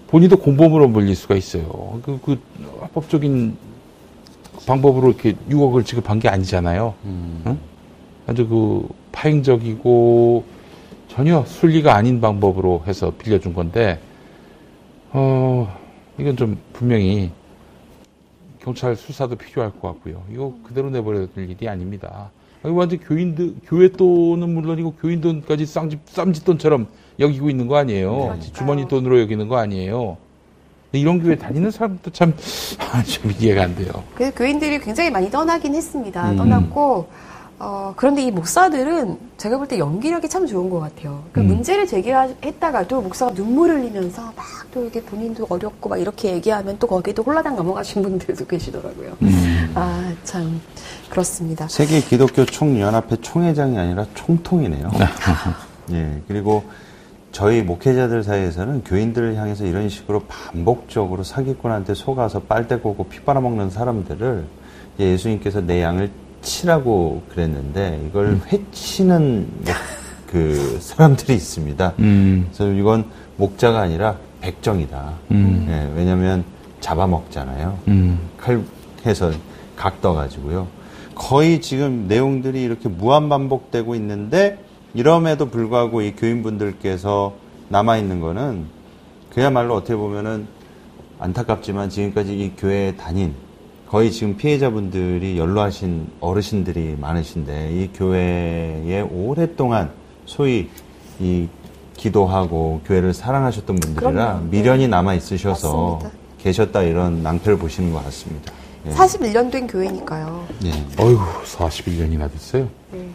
[0.09, 2.01] 본인도 공범으로 몰릴 수가 있어요.
[2.03, 2.39] 그, 그
[2.81, 3.57] 합법적인
[4.67, 6.95] 방법으로 이렇게 6억을 지급한 게 아니잖아요.
[7.05, 7.43] 음.
[7.47, 7.59] 응?
[8.27, 10.45] 아주 그 파행적이고
[11.09, 13.99] 전혀 순리가 아닌 방법으로 해서 빌려준 건데,
[15.19, 15.75] 어,
[16.19, 17.31] 이건 좀 분명히
[18.61, 20.23] 경찰 수사도 필요할 것 같고요.
[20.31, 22.31] 이거 그대로 내버려 둘 일이 아닙니다.
[22.63, 26.89] 이거 완전 교인들, 교회 돈은 물론이고 교인 돈까지 쌍집, 쌈짓돈처럼
[27.19, 28.13] 여기고 있는 거 아니에요.
[28.15, 28.53] 그러니까요.
[28.53, 30.19] 주머니 돈으로 여기는 거 아니에요.
[30.93, 32.35] 이런 교회 다니는 사람도 참,
[32.93, 33.91] 아, 좀 이해가 안 돼요.
[34.15, 36.33] 그 교인들이 굉장히 많이 떠나긴 했습니다.
[36.33, 36.37] 음.
[36.37, 37.09] 떠났고,
[37.59, 41.23] 어, 그런데 이 목사들은 제가 볼 때 연기력이 참 좋은 것 같아요.
[41.33, 41.47] 그 음.
[41.47, 44.45] 문제를 제기했다가도 목사가 눈물을 흘리면서 막
[44.77, 49.17] 또 이게 본인도 어렵고 막 이렇게 얘기하면 또 거기에도 홀라당 넘어가신 분들도 계시더라고요.
[49.23, 49.73] 음.
[49.75, 50.61] 아, 참,
[51.09, 51.67] 그렇습니다.
[51.69, 54.91] 세계 기독교 총연합회 총회장이 아니라 총통이네요.
[55.93, 56.63] 예, 그리고
[57.33, 64.45] 저희 목회자들 사이에서는 교인들을 향해서 이런 식으로 반복적으로 사기꾼한테 속아서 빨대 꽂고 피 빨아먹는 사람들을
[65.01, 66.11] 예수님께서 내 양을
[66.47, 68.43] 치라고 그랬는데 이걸 음.
[68.47, 69.49] 회치는
[70.27, 71.95] 그 사람들이 있습니다.
[71.99, 72.49] 음.
[72.53, 73.05] 그래서 이건
[73.37, 75.13] 목자가 아니라 백정이다.
[75.33, 75.65] 음.
[75.67, 76.45] 네, 왜냐하면
[76.81, 77.79] 잡아먹잖아요.
[77.89, 78.21] 음.
[78.39, 79.33] 칼해서
[79.75, 80.69] 각 떠가지고요.
[81.15, 84.59] 거의 지금 내용들이 이렇게 무한 반복되고 있는데
[84.95, 87.35] 이럼에도 불구하고 이 교인분들께서
[87.69, 88.67] 남아 있는 거는
[89.31, 90.47] 그야말로 어떻게 보면은
[91.19, 93.35] 안타깝지만 지금까지 이 교회에 다닌
[93.89, 99.93] 거의 지금 피해자분들이 연로하신 어르신들이 많으신데 이 교회에 오랫동안
[100.25, 100.69] 소위
[101.21, 101.49] 이
[101.97, 104.45] 기도하고 교회를 사랑하셨던 분들이라 그럼요.
[104.51, 104.89] 미련이 네.
[104.89, 106.19] 남아 있으셔서 맞습니다.
[106.39, 108.53] 계셨다 이런 낭패를 보시는 것 같습니다.
[108.87, 108.91] 예.
[108.91, 110.47] 41년 된 교회니까요.
[110.65, 110.71] 예.
[111.03, 112.69] 어휴, 41년이나 됐어요.
[112.93, 113.09] 네.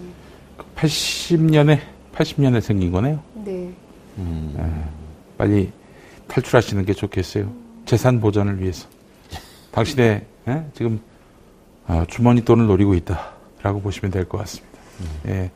[0.76, 1.80] 80년에
[2.16, 3.20] 80년에 생긴 거네요.
[3.36, 3.72] 네.
[4.18, 4.54] 음.
[4.58, 4.84] 네.
[5.38, 5.72] 빨리
[6.28, 7.52] 탈출하시는 게 좋겠어요.
[7.86, 8.88] 재산 보전을 위해서.
[9.72, 10.66] 당신의 예?
[10.74, 11.00] 지금
[11.88, 14.80] 어, 주머니 돈을 노리고 있다라고 보시면 될 것 같습니다.
[15.02, 15.06] 음.
[15.30, 15.52] 예.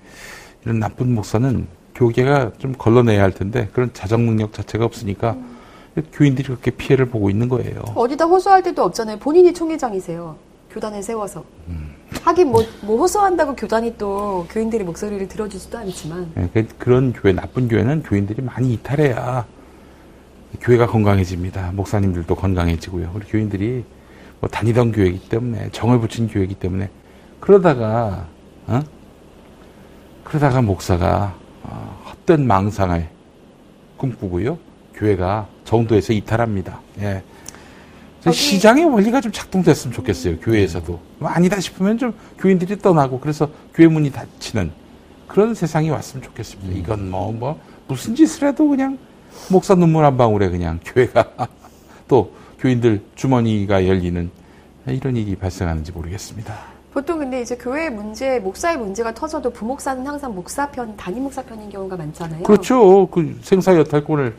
[0.64, 5.56] 이런 나쁜 목사는 교계가 좀 걸러내야 할 텐데 그런 자정 능력 자체가 없으니까 음.
[6.12, 7.82] 교인들이 그렇게 피해를 보고 있는 거예요.
[7.96, 9.18] 어디다 호소할 데도 없잖아요.
[9.20, 10.36] 본인이 총회장이세요.
[10.72, 11.46] 교단을 세워서.
[11.70, 11.94] 음.
[12.24, 16.32] 하긴 뭐, 뭐 호소한다고 교단이 또 교인들의 목소리를 들어주지도 않지만.
[16.36, 19.46] 네, 그런 교회, 나쁜 교회는 교인들이 많이 이탈해야
[20.60, 21.72] 교회가 건강해집니다.
[21.74, 23.12] 목사님들도 건강해지고요.
[23.14, 23.86] 우리 교인들이
[24.46, 26.92] 뭐 다니던 교회이기 때문에 정을 붙인 교회이기 때문에
[27.40, 28.28] 그러다가
[28.68, 28.80] 어?
[30.24, 33.10] 그러다가 목사가 어, 헛된 망상을
[33.98, 34.60] 꿈꾸고요.
[34.94, 36.80] 교회가 정도에서 이탈합니다.
[37.00, 37.24] 예.
[38.32, 40.40] 시장의 원리가 좀 작동됐으면 좋겠어요.
[40.40, 41.00] 교회에서도.
[41.18, 44.72] 뭐 아니다 싶으면 좀 교인들이 떠나고 그래서 교회 문이 닫히는
[45.28, 46.72] 그런 세상이 왔으면 좋겠습니다.
[46.72, 46.78] 음.
[46.78, 49.00] 이건 뭐, 뭐, 무슨 짓을 해도 그냥
[49.50, 51.34] 목사 눈물 한 방울에 그냥 교회가
[52.08, 54.30] 또 교인들 주머니가 열리는
[54.88, 56.54] 이런 일이 발생하는지 모르겠습니다.
[56.94, 61.70] 보통 근데 이제 교회 문제, 목사의 문제가 터져도 부목사는 항상 목사 편, 담임 목사 편인
[61.70, 62.44] 경우가 많잖아요.
[62.44, 63.08] 그렇죠.
[63.08, 64.34] 그 생사 여탈권을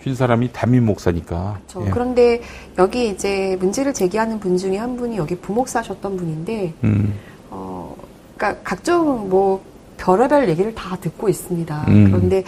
[0.00, 1.58] 준 사람이 담임 목사니까.
[1.66, 1.86] 그렇죠.
[1.88, 1.90] 예.
[1.90, 2.42] 그런데
[2.78, 7.14] 여기 이제 문제를 제기하는 분 중에 한 분이 여기 부목사셨던 분인데, 음.
[7.50, 7.96] 어,
[8.36, 9.64] 그러니까 각종 뭐
[9.96, 11.86] 별의별 얘기를 다 듣고 있습니다.
[11.88, 12.04] 음.
[12.12, 12.44] 그런데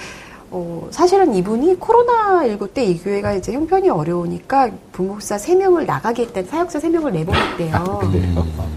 [0.50, 6.78] 어, 사실은 이분이 코로나19 때 이 교회가 이제 형편이 어려우니까 부목사 3명을 나가게 했대, 사역자
[6.78, 7.74] 3명을 내보냈대요.
[7.74, 8.00] 아,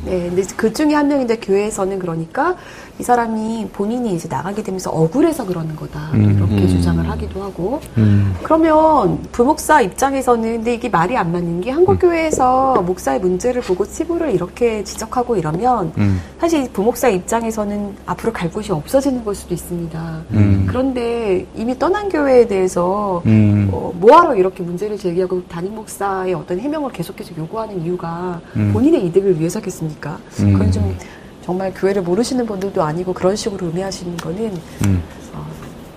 [0.06, 2.58] 네, 근데 그 중에 한 명인데 교회에서는 그러니까
[3.02, 6.12] 이 사람이 본인이 이제 나가게 되면서 억울해서 그러는 거다.
[6.14, 6.68] 음, 이렇게 음.
[6.68, 7.82] 주장을 하기도 하고.
[7.98, 8.36] 음.
[8.44, 12.86] 그러면 부목사 입장에서는 근데 이게 말이 안 맞는 게 한국 교회에서 음.
[12.86, 16.22] 목사의 문제를 보고 치부를 이렇게 지적하고 이러면 음.
[16.40, 20.22] 사실 부목사 입장에서는 앞으로 갈 곳이 없어지는 걸 수도 있습니다.
[20.34, 20.68] 음.
[20.70, 27.32] 그런데 이미 떠난 교회에 대해서 어, 뭐하러 이렇게 문제를 제기하고 담임 목사의 어떤 해명을 계속해서
[27.36, 30.20] 요구하는 이유가 본인의 이득을 위해서겠습니까?
[30.38, 30.96] 그건 좀
[31.44, 35.04] 정말 교회를 모르시는 분들도 아니고 그런 식으로 음해하시는 거는 음.
[35.34, 35.46] 어,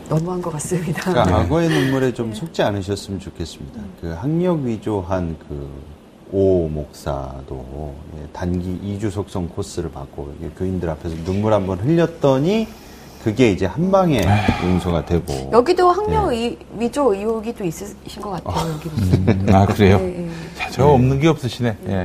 [0.09, 1.11] 너무한 것 같습니다.
[1.13, 1.45] 그러니까 네.
[1.45, 2.37] 악어의 눈물에 좀 네.
[2.37, 3.81] 속지 않으셨으면 좋겠습니다.
[3.81, 3.93] 음.
[4.01, 5.95] 그 학력 위조한 그
[6.37, 12.67] 오 목사도 예, 단기 2주 속성 코스를 받고 교인들 앞에서 눈물 한번 흘렸더니
[13.23, 14.21] 그게 이제 한 방에
[14.65, 16.59] 용서가 되고 여기도 학력 네.
[16.77, 18.67] 위조 의혹이 또 있으신 것 같아요.
[18.67, 18.73] 어.
[18.75, 18.97] 여기도.
[18.97, 19.99] 음, 아 그래요?
[19.99, 20.31] 네, 네.
[20.73, 21.77] 저 없는 게 없으시네.
[21.87, 22.05] 예.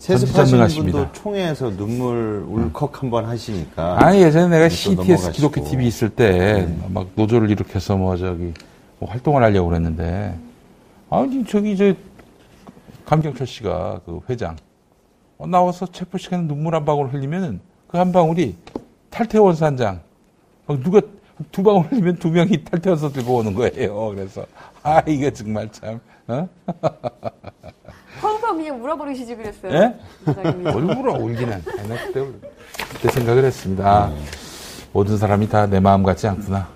[0.00, 0.16] 네.
[0.16, 4.02] 세습하시는 분도 총회에서 눈물 울컥 한번 하시니까.
[4.02, 7.12] 아니 예전에 내가 CTS 기독교 TV 있을 때막 네.
[7.14, 8.54] 노조를 일으켜서 뭐 저기
[8.98, 10.38] 뭐 활동을 하려고 그랬는데
[11.10, 11.94] 아니 저기 이제
[13.04, 14.56] 감경철 씨가 그 회장
[15.36, 18.56] 어, 나와서 체포 시간에 눈물 한 방울 흘리면은 그한 방울이
[19.10, 20.00] 탈퇴원 산장
[20.82, 21.00] 누가
[21.52, 24.08] 두 방울 흘리면 두 명이 탈퇴해서 들고 오는 거예요.
[24.10, 24.46] 그래서
[24.82, 26.00] 아 이게 정말 참.
[26.28, 26.48] 어?
[28.20, 29.72] 처음 그냥 물어버리시지 그랬어요.
[29.72, 29.94] 예?
[30.70, 31.62] 뭘 물어 울기는.
[31.64, 32.26] 그때,
[32.94, 34.08] 그때 생각을 했습니다.
[34.08, 34.24] 음.
[34.92, 36.68] 모든 사람이 다 내 마음 같지 않구나.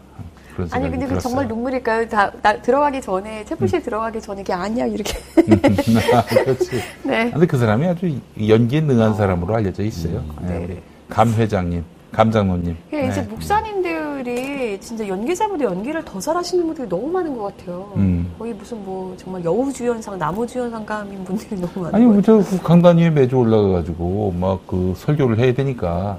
[0.71, 2.09] 아니 근데 그 정말 눈물일까요?
[2.09, 3.83] 다, 나, 들어가기 전에 채플실 음.
[3.83, 5.19] 들어가기 전에 이게 아니야 이렇게.
[6.15, 6.81] 아, 그렇지.
[7.03, 7.31] 네.
[7.33, 8.17] 근데 그 사람이 아주
[8.49, 9.15] 연기에 능한 어.
[9.15, 10.19] 사람으로 알려져 있어요.
[10.19, 10.47] 음.
[10.47, 10.67] 네.
[10.69, 10.83] 네.
[11.09, 11.85] 감 회장님.
[12.15, 12.77] 감장모님.
[12.91, 13.09] 네.
[13.09, 17.93] 이제 목사님들이 진짜 연기자보다 연기를 더 잘하시는 분들이 너무 많은 것 같아요.
[17.97, 18.33] 음.
[18.39, 22.13] 거의 무슨 뭐 정말 여우주연상, 나무주연상 감인 분들이 너무 많아요.
[22.13, 26.19] 아니, 저 강단 위에 매주 올라가가지고 막 그 설교를 해야 되니까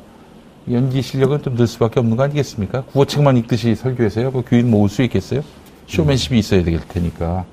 [0.72, 2.84] 연기 실력은 좀 늘 수밖에 없는 거 아니겠습니까?
[2.92, 4.32] 구호책만 읽듯이 설교해서요.
[4.32, 5.42] 그 교인 모을 수 있겠어요?
[5.88, 7.46] 쇼맨십이 있어야 될 테니까.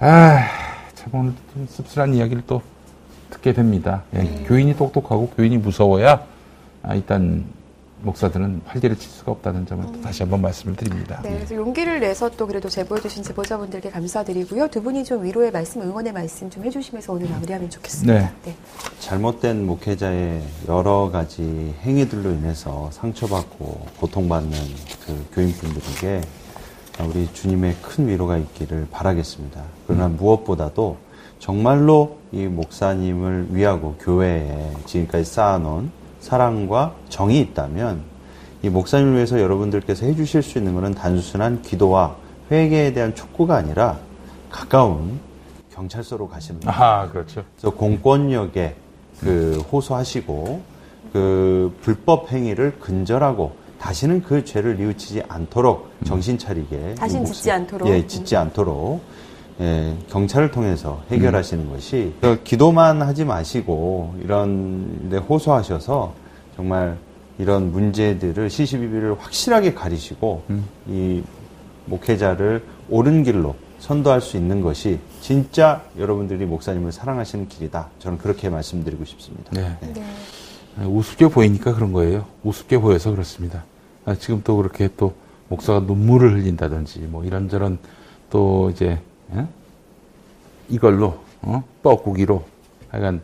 [0.00, 0.42] 아,
[0.94, 2.62] 참 오늘 좀 씁쓸한 이야기를 또
[3.30, 4.02] 듣게 됩니다.
[4.14, 4.44] 예, 네.
[4.46, 6.20] 교인이 똑똑하고 교인이 무서워야 아,
[6.94, 7.44] 일단
[8.02, 10.00] 목사들은 활기를 칠 수가 없다는 점을 음.
[10.00, 11.20] 다시 한번 말씀을 드립니다.
[11.22, 14.68] 네, 그래서 용기를 내서 또 그래도 제보해 주신 제보자분들께 감사드리고요.
[14.68, 18.12] 두 분이 좀 위로의 말씀, 응원의 말씀 좀 해주시면서 오늘 마무리하면 좋겠습니다.
[18.14, 18.32] 네.
[18.44, 18.54] 네.
[19.00, 24.58] 잘못된 목회자의 여러 가지 행위들로 인해서 상처받고 고통받는
[25.04, 26.22] 그 교인분들에게
[27.06, 29.62] 우리 주님의 큰 위로가 있기를 바라겠습니다.
[29.86, 30.16] 그러나 음.
[30.16, 30.96] 무엇보다도
[31.38, 38.02] 정말로 이 목사님을 위하고 교회에 지금까지 쌓아놓은 사랑과 정이 있다면
[38.62, 42.16] 이 목사님을 위해서 여러분들께서 해주실 수 있는 것은 단순한 기도와
[42.50, 43.98] 회개에 대한 촉구가 아니라
[44.50, 45.18] 가까운
[45.72, 46.78] 경찰서로 가시는 거예요.
[46.78, 47.44] 아, 그렇죠.
[47.56, 48.76] 그래서 공권력에
[49.20, 50.62] 그 호소하시고
[51.12, 56.04] 그 불법 행위를 근절하고 다시는 그 죄를 뉘우치지 않도록 음.
[56.04, 59.00] 정신 차리게 다신 짓지 않도록 예 짓지 않도록
[59.60, 61.70] 예, 경찰을 통해서 해결하시는 음.
[61.70, 66.14] 것이 기도만 하지 마시고 이런 데 호소하셔서
[66.56, 66.96] 정말
[67.38, 70.64] 이런 문제들을 시시비비를 확실하게 가리시고 음.
[70.88, 71.22] 이
[71.86, 77.88] 목회자를 옳은 길로 선도할 수 있는 것이 진짜 여러분들이 목사님을 사랑하시는 길이다.
[77.98, 79.50] 저는 그렇게 말씀드리고 싶습니다.
[79.52, 79.76] 네.
[79.80, 79.92] 네.
[80.76, 80.84] 네.
[80.84, 82.26] 우습게 보이니까 그런 거예요.
[82.44, 83.64] 우습게 보여서 그렇습니다.
[84.04, 85.14] 아, 지금 또 그렇게 또
[85.48, 87.78] 목사가 눈물을 흘린다든지 뭐 이런저런
[88.30, 89.00] 또 이제
[89.36, 89.46] 예?
[90.68, 91.62] 이걸로 어?
[91.82, 92.44] 뻐꾸기로
[92.90, 93.20] 하여간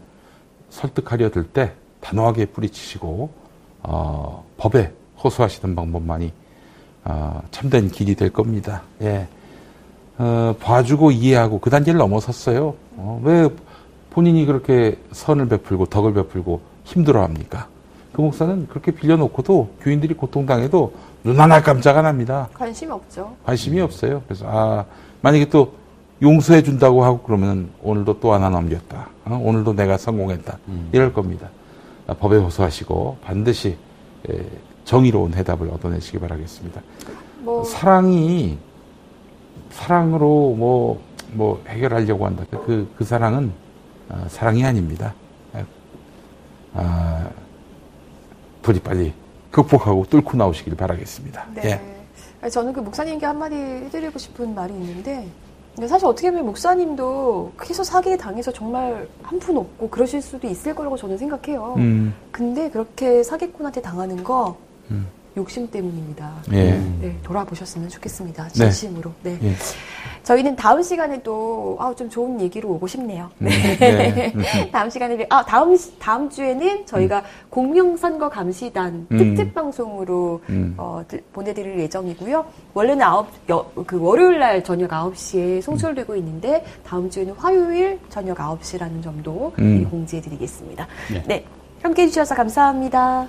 [0.71, 3.31] 설득하려 들 때 단호하게 뿌리치시고
[3.83, 4.93] 어, 법에
[5.23, 6.33] 호소하시는 방법만이
[7.05, 8.83] 어, 참된 길이 될 겁니다.
[9.03, 9.27] 예.
[10.19, 12.75] 어, 봐주고 이해하고 그 단계를 넘어섰어요.
[12.97, 13.49] 어, 왜
[14.11, 17.69] 본인이 그렇게 선을 베풀고 덕을 베풀고 힘들어합니까?
[18.13, 20.95] 그 목사는 그렇게 빌려놓고도 교인들이 고통당해도
[21.25, 22.49] 눈 하나 깜짝 안 합니다.
[22.55, 23.37] 관심 없죠.
[23.45, 24.23] 관심이 없어요.
[24.27, 24.85] 그래서 아
[25.21, 25.75] 만약에 또
[26.23, 29.09] 용서해 준다고 하고 그러면 오늘도 또 하나 넘겼다.
[29.27, 29.41] 어?
[29.43, 30.59] 오늘도 내가 성공했다.
[30.69, 30.89] 음.
[30.93, 31.51] 이럴 겁니다.
[32.07, 33.77] 아, 법에 호소하시고 반드시
[34.31, 34.45] 에,
[34.85, 36.81] 정의로운 해답을 얻어내시기 바라겠습니다.
[37.41, 37.65] 뭐...
[37.65, 38.59] 사랑이
[39.71, 41.03] 사랑으로 뭐,
[41.33, 42.45] 뭐 해결하려고 한다.
[42.51, 43.53] 그, 그 사랑은
[44.09, 45.15] 어, 사랑이 아닙니다.
[46.77, 47.31] 아,
[48.63, 49.13] 부디 빨리
[49.51, 51.47] 극복하고 뚫고 나오시길 바라겠습니다.
[51.55, 51.81] 네.
[52.45, 52.49] 예.
[52.49, 55.27] 저는 그 목사님께 한마디 해드리고 싶은 말이 있는데
[55.77, 60.75] 근데 사실 어떻게 보면 목사님도 계속 사기에 당해서 정말 한 푼 없고 그러실 수도 있을
[60.75, 61.75] 거라고 저는 생각해요.
[61.77, 62.15] 음.
[62.33, 64.57] 근데 그렇게 사기꾼한테 당하는 거
[64.91, 65.07] 음.
[65.37, 66.33] 욕심 때문입니다.
[66.53, 66.73] 예.
[67.01, 68.45] 네, 돌아보셨으면 좋겠습니다.
[68.45, 68.53] 네.
[68.53, 69.13] 진심으로.
[69.23, 69.39] 네.
[69.41, 69.49] 네.
[69.49, 69.55] 예.
[70.23, 73.31] 저희는 다음 시간에 또, 아, 좀 좋은 얘기로 오고 싶네요.
[73.39, 73.77] 음, 네.
[73.79, 74.33] 네.
[74.73, 77.25] 다음 시간에, 아, 다음, 다음 주에는 저희가 음.
[77.51, 79.19] 공명선거 감시단 음.
[79.19, 80.75] 특집 방송으로, 음.
[80.79, 82.45] 어, 보내드릴 예정이고요.
[82.75, 83.29] 원래는 아홉,
[83.87, 89.89] 그 월요일 날 저녁 9시에 송출되고 있는데, 다음 주에는 화요일 저녁 9시라는 점도 음.
[89.89, 90.89] 공지해드리겠습니다.
[91.13, 91.23] 네.
[91.27, 91.45] 네.
[91.83, 93.29] 함께 해주셔서 감사합니다.